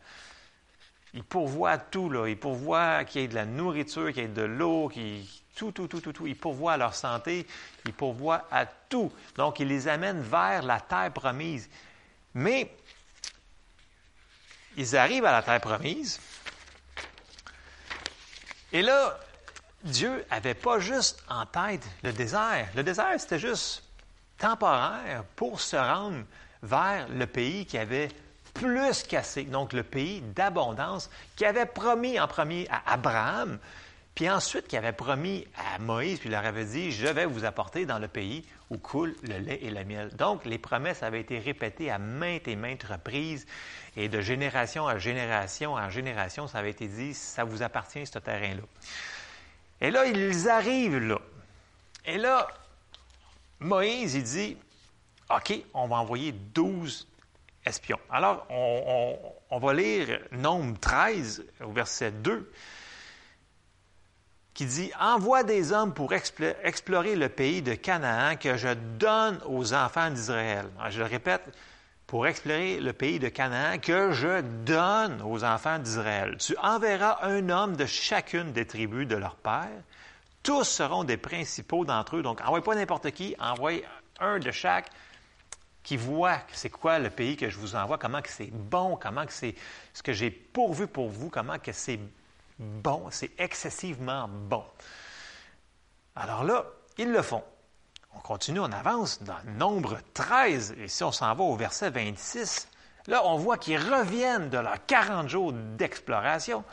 [1.14, 2.10] Il pourvoit à tout.
[2.10, 2.30] Là.
[2.30, 5.26] Il pourvoit qu'il y ait de la nourriture, qu'il y ait de l'eau, qu'il
[5.58, 6.26] tout, tout, tout, tout, tout.
[6.26, 7.46] Il pourvoit à leur santé,
[7.86, 9.12] il pourvoit à tout.
[9.36, 11.70] Donc, il les amène vers la terre promise.
[12.34, 12.74] Mais,
[14.78, 16.22] ils arrivent à la terre promise,
[18.72, 19.20] et là,
[19.84, 22.68] Dieu n'avait pas juste en tête le désert.
[22.76, 23.84] Le désert, c'était juste
[24.38, 26.24] temporaire pour se rendre
[26.62, 28.10] vers le pays qui avait
[28.54, 33.58] plus cassé, donc le pays d'abondance, qui avait promis en premier à Abraham,
[34.16, 37.46] puis ensuite qui avait promis à Moïse, puis il leur avait dit, je vais vous
[37.46, 40.10] apporter dans le pays où coule le lait et le miel.
[40.16, 43.48] Donc les promesses avaient été répétées à maintes et maintes reprises,
[43.98, 48.20] et de génération à génération en génération, ça avait été dit, ça vous appartient, ce
[48.20, 48.64] terrain-là.
[49.84, 51.20] Et là, ils arrivent là.
[52.06, 52.48] Et là,
[53.60, 54.58] Moïse, il dit,
[55.30, 57.06] OK, on va envoyer 12
[57.66, 58.00] espions.
[58.10, 62.52] Alors, on, va lire Nombre 13 au verset 2
[64.54, 69.74] qui dit Envoie des hommes pour explorer le pays de Canaan que je donne aux
[69.74, 70.66] enfants d'Israël.
[70.90, 71.44] Je le répète,
[72.14, 76.38] pour explorer le pays de Canaan que je donne aux enfants d'Israël.
[76.38, 79.82] Tu enverras un homme de chacune des tribus de leur père.
[80.44, 82.22] Tous seront des principaux d'entre eux.
[82.22, 83.82] Donc, envoie pas n'importe qui, envoie
[84.20, 84.92] un de chaque
[85.82, 89.26] qui voit c'est quoi le pays que je vous envoie, comment que c'est bon, comment
[89.26, 89.56] que c'est
[89.92, 92.00] ce que j'ai pourvu pour vous, comment que c'est
[92.60, 94.64] bon, c'est excessivement bon.
[96.16, 96.64] Alors là,
[97.00, 97.44] ils le font.
[98.16, 102.68] On continue, on avance dans nombre 13, et si on s'en va au verset 26,
[103.08, 106.64] là, on voit qu'ils reviennent de leurs 40 jours d'exploration.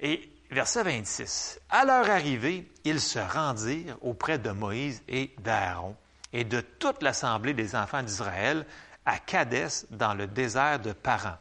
[0.00, 5.96] Et verset 26, à leur arrivée, ils se rendirent auprès de Moïse et d'Aaron
[6.32, 8.66] et de toute l'assemblée des enfants d'Israël
[9.06, 11.36] à Cadès dans le désert de Paran.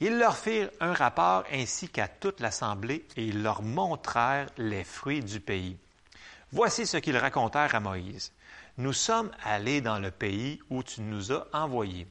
[0.00, 5.22] Ils leur firent un rapport ainsi qu'à toute l'assemblée et ils leur montrèrent les fruits
[5.22, 5.78] du pays.
[6.52, 8.32] Voici ce qu'ils racontèrent à Moïse.
[8.78, 12.06] Nous sommes allés dans le pays où tu nous as envoyés.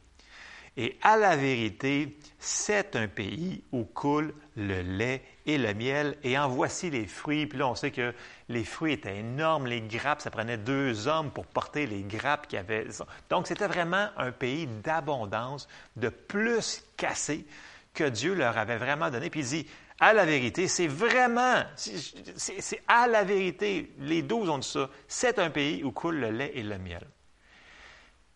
[0.78, 6.38] Et à la vérité, c'est un pays où coule le lait et le miel, et
[6.38, 7.46] en voici les fruits.
[7.48, 8.14] Puis là, on sait que
[8.50, 12.58] les fruits étaient énormes, les grappes, ça prenait deux hommes pour porter les grappes qu'il
[12.58, 12.88] y avait.
[13.30, 17.46] Donc, c'était vraiment un pays d'abondance, de plus cassé
[17.94, 19.30] que Dieu leur avait vraiment donné.
[19.30, 19.68] Puis il dit,
[20.00, 25.40] à la vérité, c'est vraiment, c'est à la vérité, les douze ont dit ça, c'est
[25.40, 27.08] un pays où coule le lait et le miel.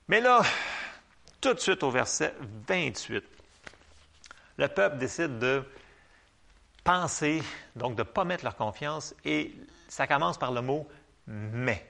[0.07, 0.41] Mais là,
[1.41, 2.33] tout de suite au verset
[2.67, 3.23] 28,
[4.57, 5.63] le peuple décide de
[6.83, 7.43] penser,
[7.75, 9.53] donc de ne pas mettre leur confiance, et
[9.89, 10.87] ça commence par le mot
[11.29, 11.85] mais.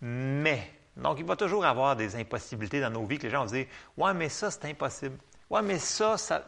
[0.00, 0.70] Mais.
[0.96, 3.66] Donc, il va toujours avoir des impossibilités dans nos vies que les gens vont dire
[3.96, 5.18] Ouais, mais ça, c'est impossible.
[5.50, 6.46] Ouais, mais ça, ça.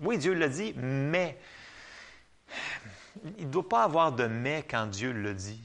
[0.00, 1.38] Oui, Dieu l'a dit, mais.
[3.38, 5.60] Il ne doit pas avoir de mais quand Dieu le dit.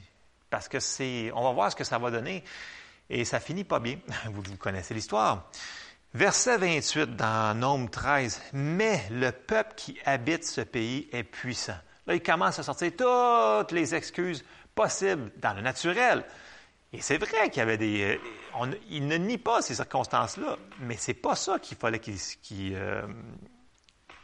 [0.50, 1.32] Parce que c'est.
[1.34, 2.44] On va voir ce que ça va donner.
[3.10, 3.98] Et ça finit pas bien.
[4.32, 5.50] Vous, vous connaissez l'histoire.
[6.14, 8.42] Verset 28 dans Nombre 13.
[8.54, 11.78] Mais le peuple qui habite ce pays est puissant.
[12.08, 16.24] Là, il commence à sortir toutes les excuses possibles dans le naturel.
[16.94, 18.20] Et c'est vrai qu'il y avait des.
[18.90, 22.16] Il ne nie pas ces circonstances-là, mais c'est pas ça qu'il fallait qu'il.
[22.76, 23.06] Euh,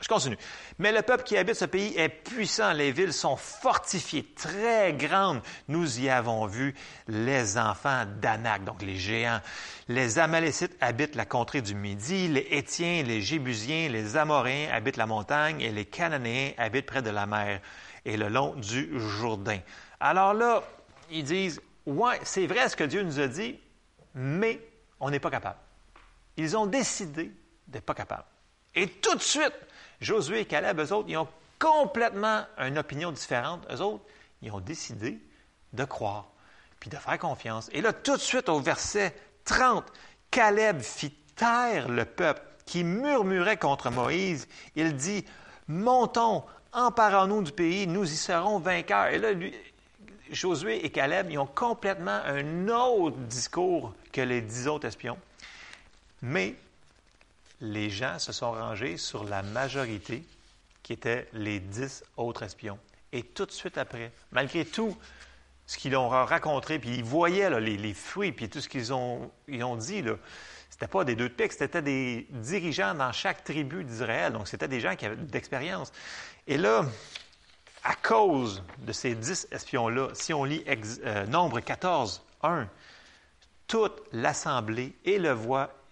[0.02, 0.38] je continue.
[0.80, 2.74] Mais le peuple qui habite ce pays est puissant.
[2.74, 5.42] Les villes sont fortifiées, très grandes.
[5.68, 6.74] Nous y avons vu
[7.08, 9.42] les enfants d'Anak, donc les géants.
[9.88, 12.28] Les Amalécites habitent la contrée du Midi.
[12.28, 15.62] Les Étiens, les Jébusiens, les Amoréens habitent la montagne.
[15.62, 17.62] Et les Cananéens habitent près de la mer
[18.04, 19.60] et le long du Jourdain.
[20.00, 20.64] Alors là,
[21.12, 23.60] ils disent, ouais, c'est vrai ce que Dieu nous a dit,
[24.16, 24.60] mais
[25.00, 25.60] on n'est pas capable.
[26.38, 27.32] Ils ont décidé
[27.68, 28.26] d'être pas capables.
[28.74, 29.54] Et tout de suite,
[30.02, 31.28] Josué et Caleb, eux autres, ils ont
[31.60, 33.66] complètement une opinion différente.
[33.72, 34.04] Eux autres,
[34.42, 35.20] ils ont décidé
[35.74, 36.28] de croire,
[36.80, 37.70] puis de faire confiance.
[37.72, 39.86] Et là, tout de suite, au verset 30,
[40.32, 44.48] Caleb fit taire le peuple qui murmurait contre Moïse.
[44.76, 45.24] Il dit,
[45.68, 46.44] Montons,
[46.74, 49.08] emparons-nous du pays, nous y serons vainqueurs.
[49.08, 49.30] Et là,
[50.32, 55.18] Josué et Caleb, ils ont complètement un autre discours que les dix autres espions.
[56.22, 56.56] Mais
[57.62, 60.24] les gens se sont rangés sur la majorité
[60.84, 62.80] qui étaient les dix autres espions.
[63.14, 64.98] Et tout de suite après, malgré tout
[65.68, 69.64] ce qu'ils ont raconté, puis ils voyaient les, fruits, puis tout ce qu'ils ont, ils
[69.64, 73.84] ont dit, ce n'était pas des deux de pique, c'était des dirigeants dans chaque tribu
[73.84, 74.34] d'Israël.
[74.34, 75.92] Donc, c'était des gens qui avaient d'expérience.
[76.48, 76.86] Et là,
[77.84, 80.64] à cause de ces dix espions-là, si on lit
[81.06, 82.68] euh, Nombre 14, 1,
[83.68, 84.94] toute l'assemblée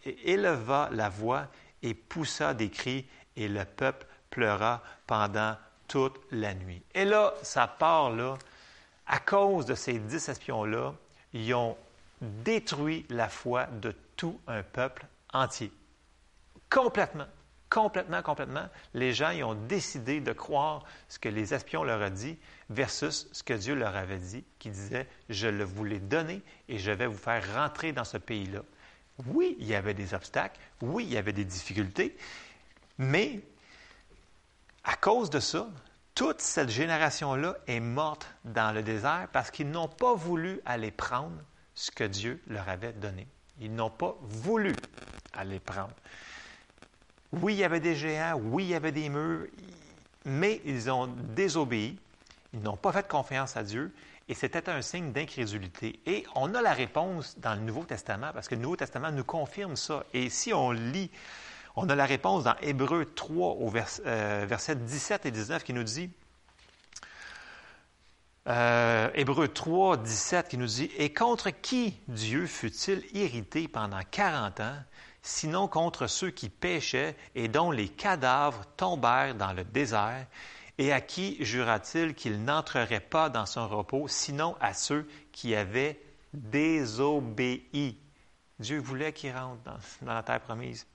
[0.06, 1.48] éleva la voix
[1.82, 5.56] et poussa des cris, et le peuple pleura pendant
[5.88, 6.84] toute la nuit.
[6.94, 8.38] Et là, ça part là,
[9.08, 10.94] à cause de ces dix espions-là,
[11.34, 11.78] ils ont
[12.22, 15.72] détruit la foi de tout un peuple entier.
[16.70, 17.28] Complètement,
[17.70, 18.68] complètement, complètement.
[18.94, 22.38] Les gens ils ont décidé de croire ce que les espions leur ont dit
[22.70, 26.92] versus ce que Dieu leur avait dit, qui disait, je le voulais donner et je
[26.92, 28.62] vais vous faire rentrer dans ce pays-là.
[29.28, 32.16] Oui, il y avait des obstacles, oui, il y avait des difficultés,
[32.98, 33.42] mais
[34.84, 35.68] à cause de ça,
[36.16, 41.36] toute cette génération-là est morte dans le désert parce qu'ils n'ont pas voulu aller prendre
[41.76, 43.28] ce que Dieu leur avait donné.
[43.62, 44.76] Ils n'ont pas voulu
[45.34, 45.94] aller prendre.
[47.32, 49.48] Oui, il y avait des géants, oui, il y avait des murs,
[50.26, 52.00] mais ils ont désobéi,
[52.54, 53.94] ils n'ont pas fait confiance à Dieu
[54.30, 56.00] et c'était un signe d'incrédulité.
[56.06, 59.24] Et on a la réponse dans le Nouveau Testament, parce que le Nouveau Testament nous
[59.24, 60.06] confirme ça.
[60.14, 61.10] Et si on lit,
[61.76, 63.74] on a la réponse dans Hébreu 3, au
[64.06, 66.12] euh, verset 17 et 19, qui nous dit,
[68.48, 74.60] euh, Hébreu 3, 17, qui nous dit, Et contre qui Dieu fut-il irrité pendant 40
[74.60, 74.78] ans,
[75.24, 80.28] sinon contre ceux qui péchaient et dont les cadavres tombèrent dans le désert
[80.80, 86.02] et à qui jura-t-il qu'il n'entrerait pas dans son repos, sinon à ceux qui avaient
[86.34, 88.00] désobéi?
[88.60, 89.62] Dieu voulait qu'ils rentrent
[90.02, 90.88] dans, la terre promise.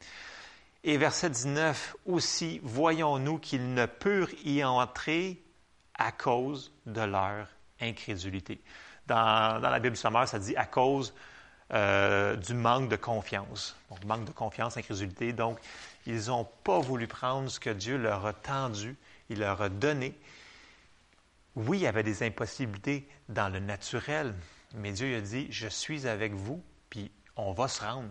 [0.85, 5.43] Et verset 19 aussi, voyons-nous qu'ils ne purent y entrer
[5.99, 7.47] à cause de leur
[7.78, 8.62] incrédulité.
[9.07, 11.12] Dans, la Bible sommaire, ça dit à cause
[11.74, 13.76] euh, du manque de confiance.
[13.91, 15.35] Donc, manque de confiance, incrédulité.
[15.35, 15.59] Donc,
[16.07, 18.97] ils n'ont pas voulu prendre ce que Dieu leur a tendu
[19.31, 20.14] il leur a donné.
[21.57, 24.35] Oui, il y avait des impossibilités dans le naturel,
[24.75, 28.11] mais Dieu a dit, je suis avec vous, puis on va se rendre.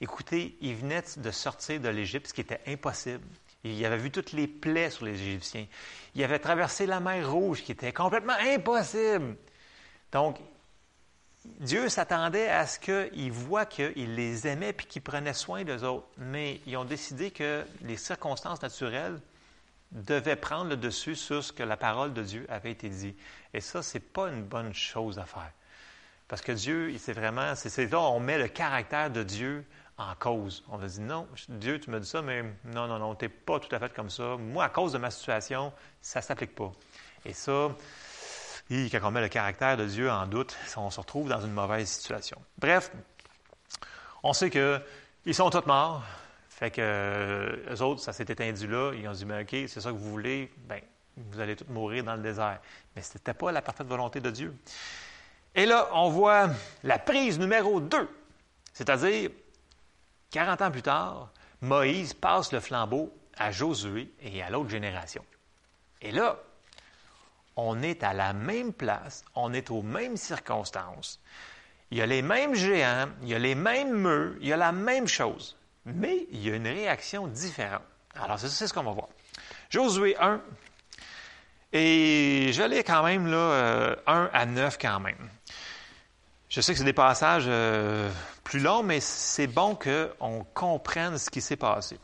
[0.00, 3.24] Écoutez, il venait de sortir de l'Égypte, ce qui était impossible.
[3.64, 5.66] Il avait vu toutes les plaies sur les Égyptiens.
[6.14, 9.36] Il avait traversé la mer Rouge, qui était complètement impossible.
[10.12, 10.38] Donc,
[11.60, 16.06] Dieu s'attendait à ce qu'ils voient qu'il les aimait puis qu'il prenait soin d'eux autres.
[16.18, 19.18] Mais ils ont décidé que les circonstances naturelles
[19.92, 23.14] devait prendre le dessus sur ce que la parole de Dieu avait été dit.
[23.54, 25.52] Et ça, ce n'est pas une bonne chose à faire.
[26.28, 29.64] Parce que Dieu, c'est vraiment, c'est là on met le caractère de Dieu
[29.98, 30.64] en cause.
[30.70, 33.28] On a dit non, Dieu, tu me dis ça, mais non, non, non, tu n'es
[33.28, 34.36] pas tout à fait comme ça.
[34.36, 36.72] Moi, à cause de ma situation, ça s'applique pas.
[37.24, 37.70] Et ça,
[38.68, 41.88] quand on met le caractère de Dieu en doute, on se retrouve dans une mauvaise
[41.88, 42.40] situation.
[42.58, 42.90] Bref,
[44.22, 46.02] on sait qu'ils sont tous morts.
[46.56, 48.92] Fait que euh, eux autres, ça s'est étendu là.
[48.94, 50.80] Ils ont dit, mais OK, c'est ça que vous voulez, ben,
[51.14, 52.60] vous allez tous mourir dans le désert.
[52.94, 54.56] Mais ce n'était pas la parfaite volonté de Dieu.
[55.54, 56.48] Et là, on voit
[56.82, 58.08] la prise numéro 2,
[58.72, 59.30] c'est-à-dire
[60.30, 61.30] 40 ans plus tard,
[61.60, 65.26] Moïse passe le flambeau à Josué et à l'autre génération.
[66.00, 66.38] Et là,
[67.56, 71.20] on est à la même place, on est aux mêmes circonstances.
[71.90, 74.56] Il y a les mêmes géants, il y a les mêmes murs, il y a
[74.56, 75.54] la même chose.
[75.86, 77.82] Mais il y a une réaction différente.
[78.14, 79.08] Alors, c'est ce qu'on va voir.
[79.70, 80.40] Josué 1,
[81.72, 85.28] et je vais quand même là, 1 euh, à 9 quand même.
[86.48, 88.10] Je sais que c'est des passages euh,
[88.44, 91.98] plus longs, mais c'est bon qu'on comprenne ce qui s'est passé.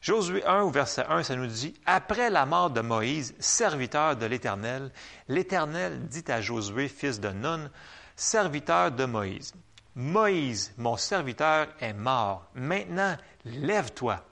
[0.00, 4.26] Josué 1 au verset 1, ça nous dit, Après la mort de Moïse, serviteur de
[4.26, 4.90] l'Éternel,
[5.28, 7.70] l'Éternel dit à Josué, fils de Nun,
[8.14, 9.54] serviteur de Moïse,
[9.96, 12.46] Moïse, mon serviteur, est mort.
[12.54, 14.24] Maintenant, lève-toi,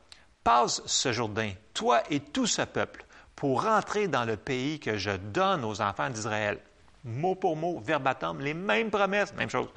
[0.43, 3.05] passe ce Jourdain, toi et tout ce peuple,
[3.37, 6.59] pour rentrer dans le pays que je donne aux enfants d'Israël.
[7.05, 9.69] Mot pour mot, verbatim, les mêmes promesses, même chose.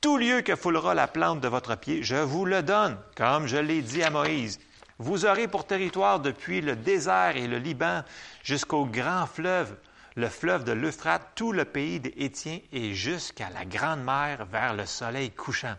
[0.00, 3.56] Tout lieu que foulera la plante de votre pied, je vous le donne, comme je
[3.56, 4.60] l'ai dit à Moïse.
[4.98, 8.02] Vous aurez pour territoire depuis le désert et le Liban
[8.42, 9.74] jusqu'au grand fleuve,
[10.18, 14.74] le fleuve de l'Euphrate, tout le pays des Étiens et jusqu'à la grande mer vers
[14.74, 15.76] le soleil couchant.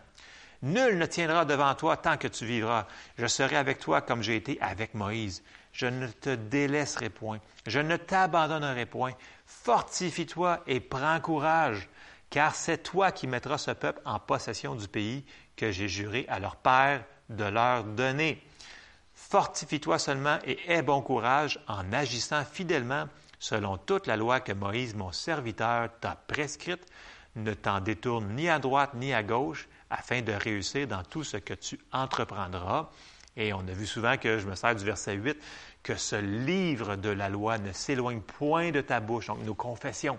[0.62, 2.86] Nul ne tiendra devant toi tant que tu vivras.
[3.18, 5.42] Je serai avec toi comme j'ai été avec Moïse.
[5.74, 7.38] Je ne te délaisserai point.
[7.66, 9.12] Je ne t'abandonnerai point.
[9.44, 11.86] Fortifie-toi et prends courage,
[12.30, 15.22] car c'est toi qui mettras ce peuple en possession du pays
[15.54, 18.42] que j'ai juré à leur père de leur donner.
[19.12, 23.06] Fortifie-toi seulement et aie bon courage en agissant fidèlement
[23.40, 26.86] selon toute la loi que Moïse, mon serviteur, t'a prescrite.
[27.34, 31.36] Ne t'en détourne ni à droite ni à gauche, afin de réussir dans tout ce
[31.38, 32.90] que tu entreprendras.
[33.36, 35.38] Et on a vu souvent que je me sers du verset 8,
[35.82, 40.18] que ce livre de la loi ne s'éloigne point de ta bouche, donc nos confessions.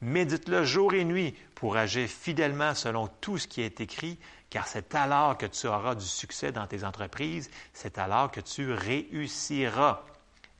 [0.00, 4.18] Médite-le jour et nuit pour agir fidèlement selon tout ce qui est écrit,
[4.50, 8.72] car c'est alors que tu auras du succès dans tes entreprises, c'est alors que tu
[8.72, 10.02] réussiras.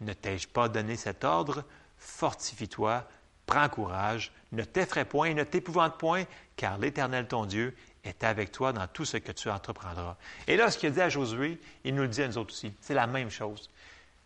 [0.00, 1.64] Ne t'ai-je pas donné cet ordre?
[1.98, 3.06] Fortifie-toi,
[3.46, 6.24] prends courage, ne t'effraie point, ne t'épouvante point,
[6.56, 7.74] car l'Éternel ton Dieu
[8.04, 10.16] est avec toi dans tout ce que tu entreprendras.
[10.46, 12.74] Et là, ce qu'il dit à Josué, il nous le dit à nous autres aussi.
[12.80, 13.70] C'est la même chose.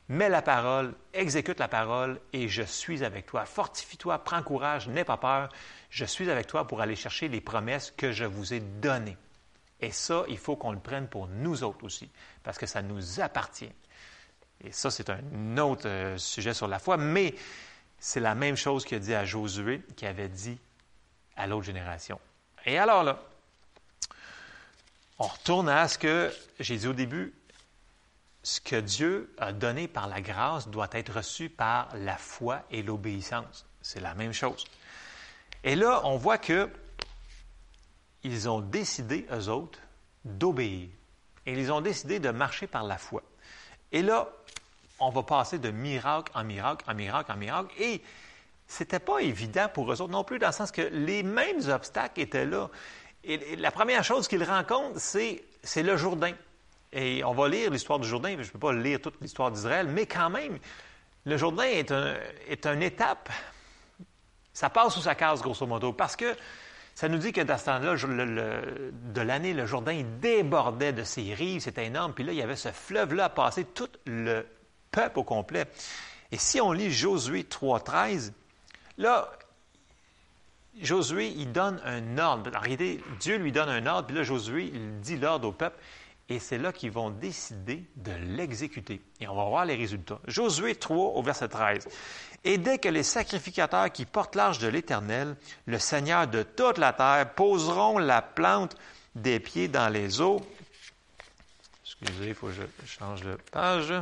[0.08, 3.44] Mets la parole, exécute la parole, et je suis avec toi.
[3.44, 5.50] Fortifie-toi, prends courage, n'aie pas peur.
[5.90, 9.18] Je suis avec toi pour aller chercher les promesses que je vous ai données.
[9.80, 12.10] Et ça, il faut qu'on le prenne pour nous autres aussi,
[12.42, 13.70] parce que ça nous appartient.
[14.64, 17.34] Et ça, c'est un autre euh, sujet sur la foi, mais
[17.98, 20.58] c'est la même chose qu'il a dit à Josué, qui avait dit
[21.36, 22.20] à l'autre génération.
[22.64, 23.22] Et alors là,
[25.18, 27.34] on retourne à ce que j'ai dit au début.
[28.42, 32.82] Ce que Dieu a donné par la grâce doit être reçu par la foi et
[32.82, 33.66] l'obéissance.
[33.82, 34.64] C'est la même chose.
[35.64, 36.70] Et là, on voit que
[38.22, 39.78] ils ont décidé, eux autres,
[40.24, 40.88] d'obéir.
[41.46, 43.22] Et ils ont décidé de marcher par la foi.
[43.92, 44.28] Et là,
[44.98, 47.70] on va passer de miracle en miracle, en miracle, en miracle.
[47.78, 48.02] Et
[48.66, 52.20] c'était pas évident pour eux autres non plus, dans le sens que les mêmes obstacles
[52.20, 52.68] étaient là.
[53.24, 55.42] Et la première chose qu'ils rencontrent, c'est,
[55.76, 56.32] le Jourdain.
[56.92, 59.88] Et on va lire l'histoire du Jourdain, je ne peux pas lire toute l'histoire d'Israël,
[59.88, 60.58] mais quand même,
[61.24, 62.14] le Jourdain est, un,
[62.48, 63.28] est une étape,
[64.52, 66.34] ça passe ou ça casse, grosso modo, parce que
[66.94, 71.60] ça nous dit que dans ce temps-là de l'année, le Jourdain débordait de ses rives,
[71.60, 74.46] c'était énorme, puis là, il y avait ce fleuve-là à passer, tout le
[74.90, 75.66] peuple au complet.
[76.30, 78.32] Et si on lit Josué 3.13,
[78.98, 79.30] là,
[80.80, 82.50] Josué, il donne un ordre.
[82.54, 85.78] En réalité, Dieu lui donne un ordre, puis là, Josué, il dit l'ordre au peuple,
[86.28, 89.00] et c'est là qu'ils vont décider de l'exécuter.
[89.20, 90.20] Et on va voir les résultats.
[90.26, 91.88] Josué 3 au verset 13.
[92.44, 95.36] Et dès que les sacrificateurs qui portent l'arche de l'Éternel,
[95.66, 98.76] le Seigneur de toute la terre, poseront la plante
[99.14, 100.40] des pieds dans les eaux.
[101.82, 103.92] Excusez, il faut que je change de page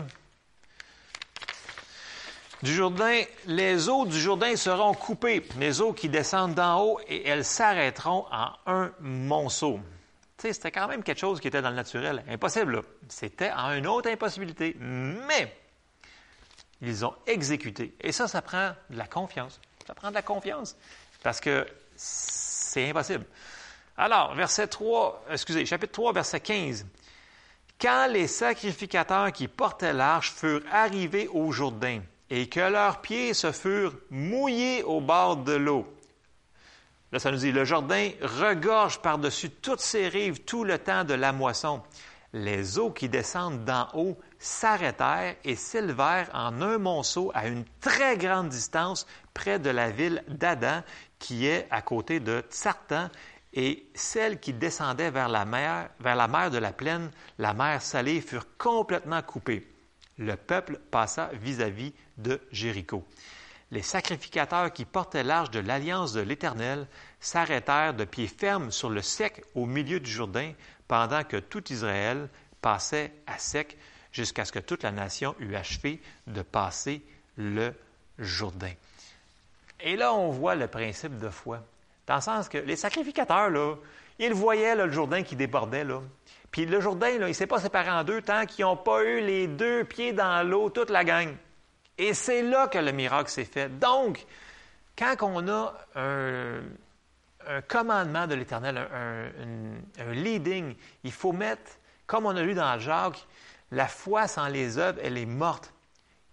[2.62, 7.28] du Jourdain, les eaux du Jourdain seront coupées, les eaux qui descendent d'en haut, et
[7.28, 9.80] elles s'arrêteront en un monceau.
[10.38, 12.22] Tu sais, c'était quand même quelque chose qui était dans le naturel.
[12.28, 14.76] Impossible, C'était en une autre impossibilité.
[14.80, 15.54] Mais,
[16.82, 17.94] ils ont exécuté.
[18.00, 19.61] Et ça, ça prend de la confiance.
[19.86, 20.76] Ça prend de la confiance.
[21.22, 23.24] Parce que c'est impossible.
[23.96, 26.86] Alors, verset 3, excusez, chapitre 3, verset 15.
[27.80, 33.53] Quand les sacrificateurs qui portaient l'arche furent arrivés au Jourdain, et que leurs pieds se
[33.53, 35.87] furent mouillés au bord de l'eau.
[37.12, 41.14] Là, ça nous dit, le Jourdain regorge par-dessus toutes ses rives tout le temps de
[41.14, 41.83] la moisson.
[42.33, 48.18] Les eaux qui descendent d'en haut s'arrêtèrent et s'élevèrent en un monceau à une très
[48.18, 50.83] grande distance près de la ville d'Adam,
[51.18, 53.09] qui est à côté de Tsartan,
[53.55, 57.81] et celles qui descendaient vers la mer, vers la mer de la plaine, la mer
[57.81, 59.66] salée, furent complètement coupées
[60.19, 63.05] le peuple passa vis-à-vis de Jéricho.
[63.71, 66.87] Les sacrificateurs qui portaient l'arche de l'alliance de l'Éternel
[67.21, 70.53] s'arrêtèrent de pied ferme sur le sec au milieu du Jourdain,
[70.87, 72.29] pendant que tout Israël
[72.61, 73.77] passait à sec
[74.12, 77.03] jusqu'à ce que toute la nation eût achevé de passer
[77.37, 77.75] le
[78.19, 78.73] Jourdain.
[79.81, 81.62] Et là, on voit le principe de foi.
[82.07, 83.75] Dans le sens que les sacrificateurs, là,
[84.19, 85.85] ils voyaient le Jourdain qui débordait.
[85.85, 86.01] Là.
[86.51, 89.20] Puis le Jourdain, il ne s'est pas séparé en deux tant qu'ils n'ont pas eu
[89.20, 91.34] les deux pieds dans l'eau, toute la gang.
[91.99, 93.68] Et c'est là que le miracle s'est fait.
[93.78, 94.24] Donc,
[94.97, 96.61] quand on a un,
[97.68, 99.28] commandement de l'Éternel, un,
[100.03, 100.74] un, leading,
[101.05, 101.72] il faut mettre,
[102.07, 103.26] comme on a lu dans Jacques,
[103.70, 105.72] la foi sans les œuvres, elle est morte.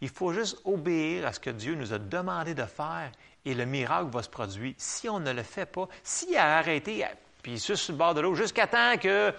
[0.01, 3.11] Il faut juste obéir à ce que Dieu nous a demandé de faire
[3.45, 4.73] et le miracle va se produire.
[4.77, 7.05] Si on ne le fait pas, s'il a arrêté,
[7.43, 9.33] puis sur le bord de l'eau, jusqu'à temps que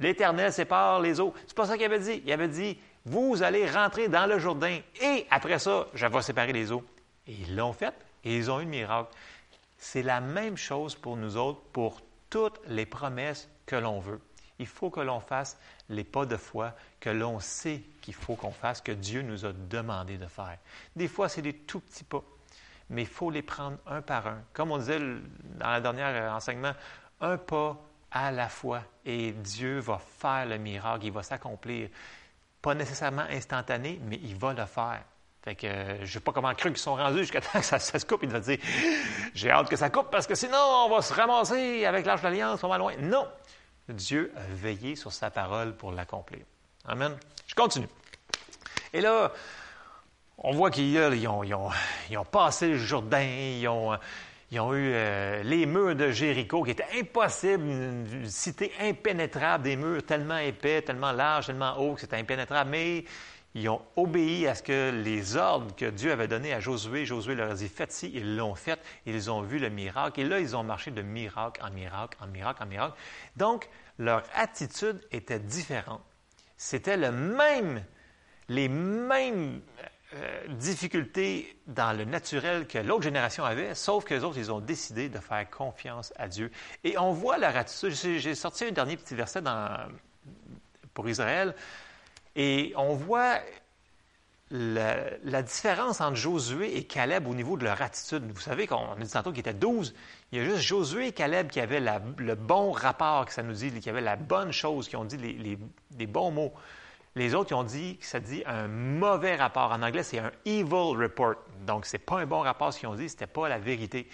[0.00, 2.20] l'Éternel sépare les eaux, c'est pas ça qu'il avait dit.
[2.26, 6.52] Il avait dit, vous allez rentrer dans le Jourdain et après ça, je vais séparer
[6.52, 6.84] les eaux.
[7.28, 7.94] Et ils l'ont fait
[8.24, 9.10] et ils ont eu le miracle.
[9.78, 14.20] C'est la même chose pour nous autres, pour toutes les promesses que l'on veut.
[14.58, 15.56] Il faut que l'on fasse
[15.88, 19.52] les pas de foi que l'on sait qu'il faut qu'on fasse, que Dieu nous a
[19.52, 20.58] demandé de faire.
[20.96, 22.24] Des fois, c'est des tout petits pas,
[22.90, 24.42] mais il faut les prendre un par un.
[24.52, 26.72] Comme on disait dans le dernier enseignement,
[27.20, 27.76] un pas
[28.10, 31.88] à la fois et Dieu va faire le miracle, il va s'accomplir.
[32.62, 35.02] Pas nécessairement instantané, mais il va le faire.
[35.42, 37.78] Fait que euh, je sais pas comment cru qu'ils sont rendus jusqu'à temps que ça,
[37.78, 38.24] se coupe.
[38.24, 38.58] Il va dire
[39.34, 42.64] J'ai hâte que ça coupe parce que sinon on va se ramasser avec l'Arche d'Alliance,
[42.64, 42.94] on va loin.
[43.00, 43.28] Non,
[43.88, 46.40] Dieu a veillé sur sa parole pour l'accomplir.
[46.84, 47.16] Amen.
[47.46, 47.88] Je continue.
[48.92, 49.30] Et là,
[50.38, 53.96] on voit qu'ils ont, ont, passé le Jourdain, ils ont,
[54.52, 60.38] eu euh, les murs de Jéricho qui étaient impossibles, une cité impénétrable, des murs tellement
[60.38, 63.04] épais, tellement larges, tellement hauts que c'était impénétrable, mais
[63.56, 67.06] ils ont obéi à ce que les ordres que Dieu avait donnés à Josué.
[67.06, 70.20] Josué leur a dit Faites ci, ils l'ont fait, ils ont vu le miracle.
[70.20, 72.94] Et là, ils ont marché de miracle en miracle, en miracle, en miracle.
[73.36, 76.02] Donc, leur attitude était différente.
[76.58, 77.82] C'était le même,
[78.50, 79.62] les mêmes
[80.16, 84.60] euh, difficultés dans le naturel que l'autre génération avait, sauf que les autres, ils ont
[84.60, 86.50] décidé de faire confiance à Dieu.
[86.84, 87.92] Et on voit leur attitude.
[87.92, 89.42] J'ai sorti un dernier petit verset
[90.94, 91.54] pour Israël.
[92.34, 93.40] Et on voit
[94.50, 98.30] la, différence entre Josué et Caleb au niveau de leur attitude.
[98.32, 99.94] Vous savez qu'on a dit tantôt qu'il était 12.
[100.32, 103.54] Il y a juste Josué et Caleb qui avaient le bon rapport, que ça nous
[103.54, 106.52] dit, qui avaient la bonne chose, qui ont dit les, bons mots.
[107.16, 109.72] Les autres, ont dit que ça dit un mauvais rapport.
[109.72, 111.36] En anglais, c'est un evil report.
[111.66, 113.58] Donc, ce n'est pas un bon rapport ce qu'ils ont dit, ce n'était pas la
[113.58, 114.08] vérité.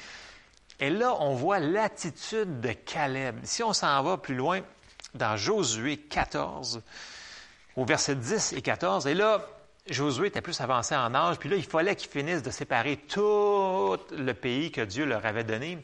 [0.80, 3.40] Et là, on voit l'attitude de Caleb.
[3.42, 4.61] Si on s'en va plus loin,
[5.14, 6.82] dans Josué 14,
[7.76, 9.07] au verset 10 et 14.
[9.07, 9.46] Et là,
[9.88, 13.96] Josué était plus avancé en âge, puis là, il fallait qu'ils finissent de séparer tout
[14.16, 15.78] le pays que Dieu leur avait donné.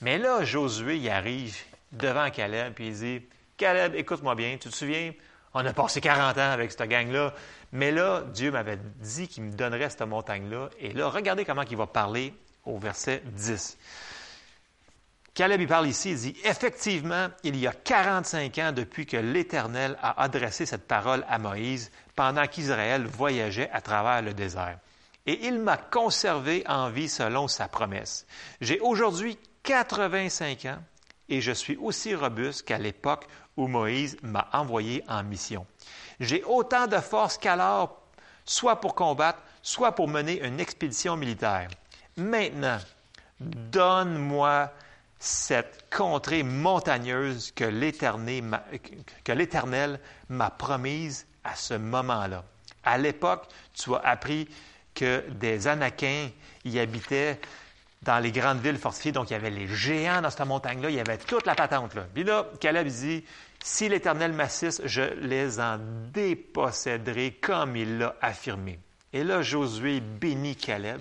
[0.00, 1.56] Mais là, Josué, il arrive
[1.92, 3.22] devant Caleb, puis il dit
[3.56, 5.12] Caleb, écoute-moi bien, tu te souviens,
[5.56, 7.32] on a passé 40 ans avec cette gang-là,
[7.72, 10.68] mais là, Dieu m'avait dit qu'il me donnerait cette montagne-là.
[10.78, 12.34] Et là, regardez comment il va parler
[12.66, 13.78] au verset 10.
[15.32, 19.96] Caleb il parle ici, il dit, effectivement, il y a 45 ans depuis que l'Éternel
[20.02, 24.78] a adressé cette parole à Moïse pendant qu'Israël voyageait à travers le désert.
[25.24, 28.26] Et il m'a conservé en vie selon sa promesse.
[28.60, 30.78] J'ai aujourd'hui 85 ans
[31.30, 33.26] et je suis aussi robuste qu'à l'époque
[33.56, 35.66] où Moïse m'a envoyé en mission.
[36.20, 38.00] J'ai autant de force qu'alors,
[38.44, 41.68] soit pour combattre, soit pour mener une expédition militaire.
[42.16, 42.78] Maintenant,
[43.40, 44.70] donne-moi
[45.18, 48.50] cette contrée montagneuse que l'Éternel
[50.28, 52.44] m'a promise à ce moment-là.
[52.84, 54.48] À l'époque, tu as appris
[54.94, 56.30] que des Anakiens
[56.64, 57.40] y habitaient
[58.02, 59.12] dans les grandes villes fortifiées.
[59.12, 60.90] Donc, il y avait les géants dans cette montagne-là.
[60.90, 61.94] Il y avait toute la patente.
[61.94, 62.06] Là.
[62.14, 63.24] Puis là, Caleb dit,
[63.62, 65.78] si l'Éternel m'assiste, je les en
[66.12, 68.78] déposséderai comme il l'a affirmé.
[69.12, 71.00] Et là, Josué bénit Caleb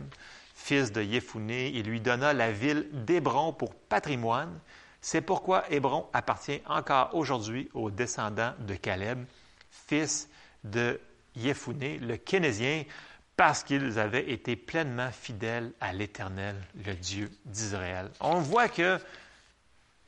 [0.65, 4.59] fils de Yéphoné, il lui donna la ville d'Hébron pour patrimoine.
[4.99, 9.25] C'est pourquoi Hébron appartient encore aujourd'hui aux descendants de Caleb,
[9.69, 10.27] fils
[10.63, 10.99] de
[11.35, 12.83] Yéphoné, le Kénésien,
[13.37, 18.09] parce qu'ils avaient été pleinement fidèles à l'Éternel, le Dieu d'Israël.
[18.19, 18.97] On voit que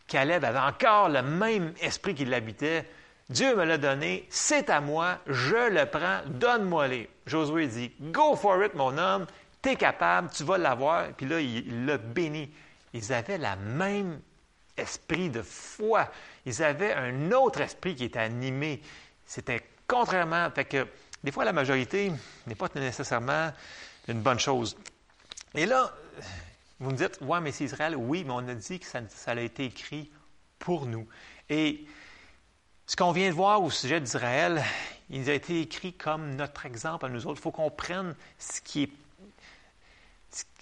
[0.07, 2.89] Caleb avait encore le même esprit qui l'habitait.
[3.29, 7.09] Dieu me l'a donné, c'est à moi, je le prends, donne-moi-les.
[7.25, 9.27] Josué dit, Go for it, mon homme
[9.61, 11.07] tu es capable, tu vas l'avoir.
[11.13, 12.49] Puis là, il l'a béni.
[12.93, 14.21] Ils avaient le même
[14.75, 16.09] esprit de foi.
[16.45, 18.81] Ils avaient un autre esprit qui était animé.
[19.25, 20.49] C'était contrairement.
[20.51, 20.87] Fait que
[21.23, 22.11] des fois, la majorité
[22.45, 23.51] n'est pas nécessairement
[24.07, 24.77] une bonne chose.
[25.55, 25.91] Et là,
[26.79, 27.95] vous me dites, ouais, mais c'est Israël.
[27.95, 30.11] Oui, mais on a dit que ça, ça a été écrit
[30.59, 31.07] pour nous.
[31.49, 31.85] Et
[32.89, 34.63] Ce qu'on vient de voir au sujet d'Israël,
[35.09, 37.39] il a été écrit comme notre exemple à nous autres.
[37.39, 38.91] Il faut qu'on prenne ce qui est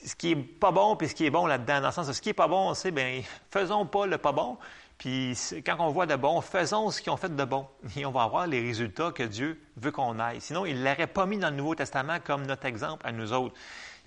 [0.04, 1.82] ce qui pas bon puis ce qui est bon là-dedans.
[1.82, 4.32] Dans le sens ce qui est pas bon, on sait, bien, faisons pas le pas
[4.32, 4.58] bon.
[4.98, 7.68] Puis quand on voit de bon, faisons ce qu'ils ont fait de bon.
[7.96, 10.42] Et on va avoir les résultats que Dieu veut qu'on aille.
[10.42, 13.34] Sinon, il ne l'aurait pas mis dans le Nouveau Testament comme notre exemple à nous
[13.34, 13.56] autres.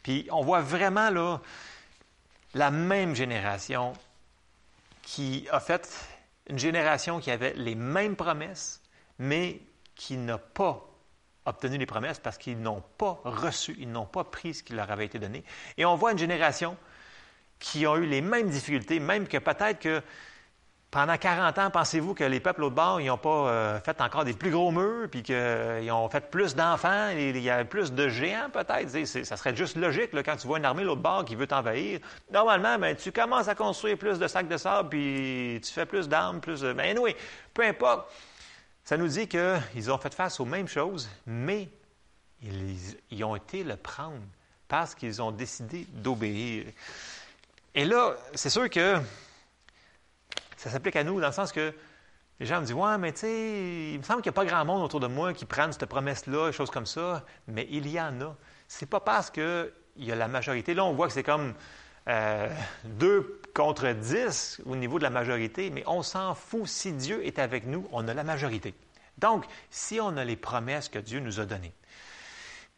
[0.02, 1.40] Puis on voit vraiment là
[2.54, 3.92] la même génération
[5.02, 5.88] qui a fait
[6.48, 8.82] une génération qui avait les mêmes promesses,
[9.18, 9.60] mais
[9.94, 10.84] qui n'a pas
[11.44, 14.90] obtenu les promesses parce qu'ils n'ont pas reçu, ils n'ont pas pris ce qui leur
[14.90, 15.44] avait été donné.
[15.76, 16.76] Et on voit une génération
[17.58, 20.02] qui a eu les mêmes difficultés, même que peut-être que
[20.90, 24.24] pendant 40 ans, pensez-vous que les peuples au bord, ils n'ont pas euh, fait encore
[24.24, 28.08] des plus gros murs, puis qu'ils ont fait plus d'enfants, il y a plus de
[28.08, 29.04] géants peut-être?
[29.24, 32.00] Ça serait juste logique là, quand tu vois une armée l'autre bord qui veut t'envahir.
[32.32, 36.08] Normalement, ben, tu commences à construire plus de sacs de sable, puis tu fais plus
[36.08, 36.72] d'armes, plus de...
[36.72, 37.14] Mais oui,
[37.52, 38.10] peu importe.
[38.82, 41.68] Ça nous dit qu'ils ont fait face aux mêmes choses, mais
[42.42, 42.78] ils,
[43.10, 44.22] ils ont été le prendre
[44.68, 46.64] parce qu'ils ont décidé d'obéir.
[47.74, 48.98] Et là, c'est sûr que
[50.58, 51.72] ça s'applique à nous dans le sens que
[52.40, 54.44] les gens me disent Ouais, mais tu sais, il me semble qu'il n'y a pas
[54.44, 57.24] grand monde autour de moi qui prennent cette promesse-là, choses comme ça.
[57.46, 58.36] Mais il y en a.
[58.66, 60.74] C'est pas parce qu'il y a la majorité.
[60.74, 61.54] Là, on voit que c'est comme
[62.08, 62.48] euh,
[62.84, 66.66] deux contre dix au niveau de la majorité, mais on s'en fout.
[66.66, 68.74] Si Dieu est avec nous, on a la majorité.
[69.18, 71.72] Donc, si on a les promesses que Dieu nous a données,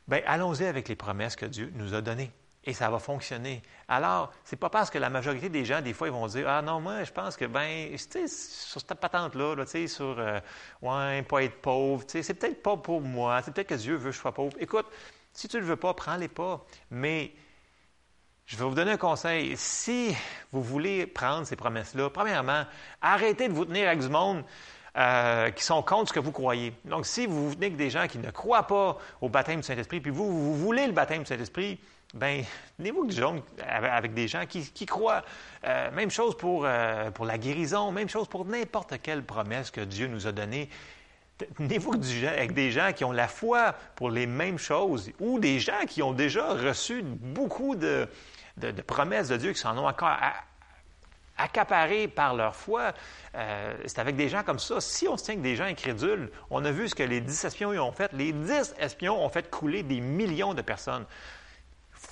[0.06, 2.30] bien, allons-y avec les promesses que Dieu nous a données
[2.64, 3.62] et ça va fonctionner.
[3.88, 6.62] Alors, c'est pas parce que la majorité des gens, des fois, ils vont dire Ah
[6.62, 10.40] non, moi, je pense que, ben, sur cette patente-là, tu sais, sur, euh,
[10.82, 13.96] ouais, pas être pauvre, tu sais, c'est peut-être pas pour moi, c'est peut-être que Dieu
[13.96, 14.56] veut que je sois pauvre.
[14.60, 14.86] Écoute,
[15.32, 16.64] si tu ne le veux pas, prends-les pas.
[16.90, 17.32] Mais
[18.46, 19.56] je vais vous donner un conseil.
[19.56, 20.14] Si
[20.52, 22.64] vous voulez prendre ces promesses-là, premièrement,
[23.00, 24.44] arrêtez de vous tenir avec du monde.
[24.96, 26.72] Euh, qui sont contre ce que vous croyez.
[26.84, 30.00] Donc, si vous tenez avec des gens qui ne croient pas au baptême du Saint-Esprit,
[30.00, 31.78] puis vous, vous voulez le baptême du Saint-Esprit,
[32.14, 32.44] ben,
[32.76, 33.08] tenez-vous
[33.62, 35.22] avec des gens qui, croient.
[35.64, 39.80] Euh, même chose pour, euh, pour la guérison, même chose pour n'importe quelle promesse que
[39.80, 40.68] Dieu nous a donnée.
[41.56, 41.94] Tenez-vous
[42.26, 46.02] avec des gens qui ont la foi pour les mêmes choses ou des gens qui
[46.02, 48.08] ont déjà reçu beaucoup de,
[48.86, 50.16] promesses de Dieu qui s'en ont encore
[51.38, 52.92] accaparées par leur foi.
[53.36, 54.80] Euh, c'est avec des gens comme ça.
[54.80, 57.44] Si on se tient avec des gens incrédules, on a vu ce que les dix
[57.44, 58.12] espions ont fait.
[58.12, 61.06] Les dix espions ont fait couler des millions de personnes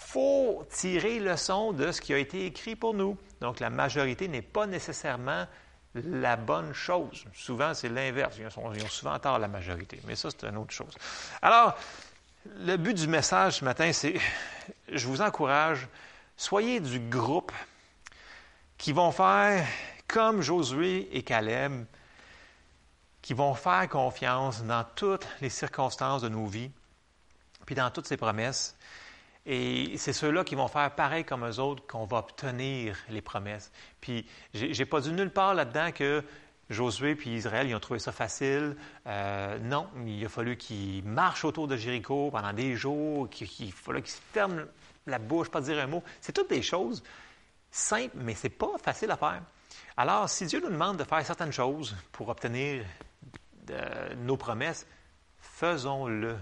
[0.08, 3.18] faut tirer leçon de ce qui a été écrit pour nous.
[3.42, 5.46] Donc, la majorité n'est pas nécessairement
[5.94, 7.26] la bonne chose.
[7.34, 8.36] Souvent, c'est l'inverse.
[8.38, 10.00] Ils, ont, souvent tort, la majorité.
[10.06, 10.94] Mais ça, c'est une autre chose.
[11.42, 11.76] Alors,
[12.46, 14.14] le but du message ce matin, c'est,
[14.90, 15.86] je vous encourage,
[16.38, 17.52] soyez du groupe
[18.78, 19.66] qui vont faire
[20.06, 21.84] comme Josué et Caleb,
[23.20, 26.70] qui vont faire confiance dans toutes les circonstances de nos vies,
[27.66, 28.74] puis dans toutes ces promesses,
[29.50, 33.72] et c'est ceux-là qui vont faire pareil comme eux autres qu'on va obtenir les promesses.
[33.98, 36.22] Puis, j'ai pas dit nulle part là-dedans que
[36.68, 38.76] Josué puis Israël, ils ont trouvé ça facile.
[39.06, 44.02] Euh, non, il a fallu qu'ils marchent autour de Jéricho pendant des jours, qu'il fallu
[44.02, 44.64] qu'ils ferment
[45.06, 46.02] la bouche, pas dire un mot.
[46.20, 47.02] C'est toutes des choses
[47.70, 49.40] simples, mais c'est pas facile à faire.
[49.96, 52.84] Alors, si Dieu nous demande de faire certaines choses pour obtenir
[54.18, 54.86] nos promesses,
[55.40, 56.36] faisons-le.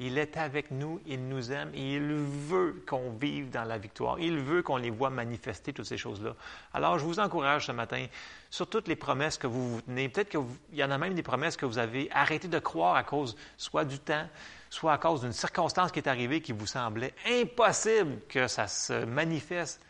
[0.00, 4.18] Il est avec nous, il nous aime et il veut qu'on vive dans la victoire.
[4.18, 6.34] Il veut qu'on les voit manifester, toutes ces choses-là.
[6.72, 8.06] Alors, je vous encourage ce matin
[8.50, 10.08] sur toutes les promesses que vous vous tenez.
[10.08, 10.42] Peut-être qu'il
[10.72, 13.84] y en a même des promesses que vous avez arrêté de croire à cause soit
[13.84, 14.26] du temps,
[14.68, 19.04] soit à cause d'une circonstance qui est arrivée qui vous semblait impossible que ça se
[19.04, 19.80] manifeste.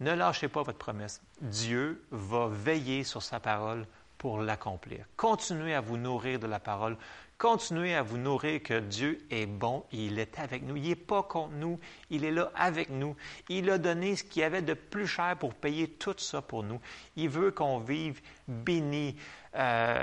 [0.00, 1.22] Ne lâchez pas votre promesse.
[1.40, 3.86] Dieu va veiller sur sa parole
[4.18, 5.06] pour l'accomplir.
[5.16, 6.96] Continuez à vous nourrir de la parole.
[7.38, 10.74] Continuez à vous nourrir que Dieu est bon il est avec nous.
[10.76, 11.78] Il n'est pas contre nous,
[12.08, 13.14] il est là avec nous.
[13.50, 16.62] Il a donné ce qu'il y avait de plus cher pour payer tout ça pour
[16.62, 16.80] nous.
[17.14, 19.16] Il veut qu'on vive béni,
[19.54, 20.02] euh,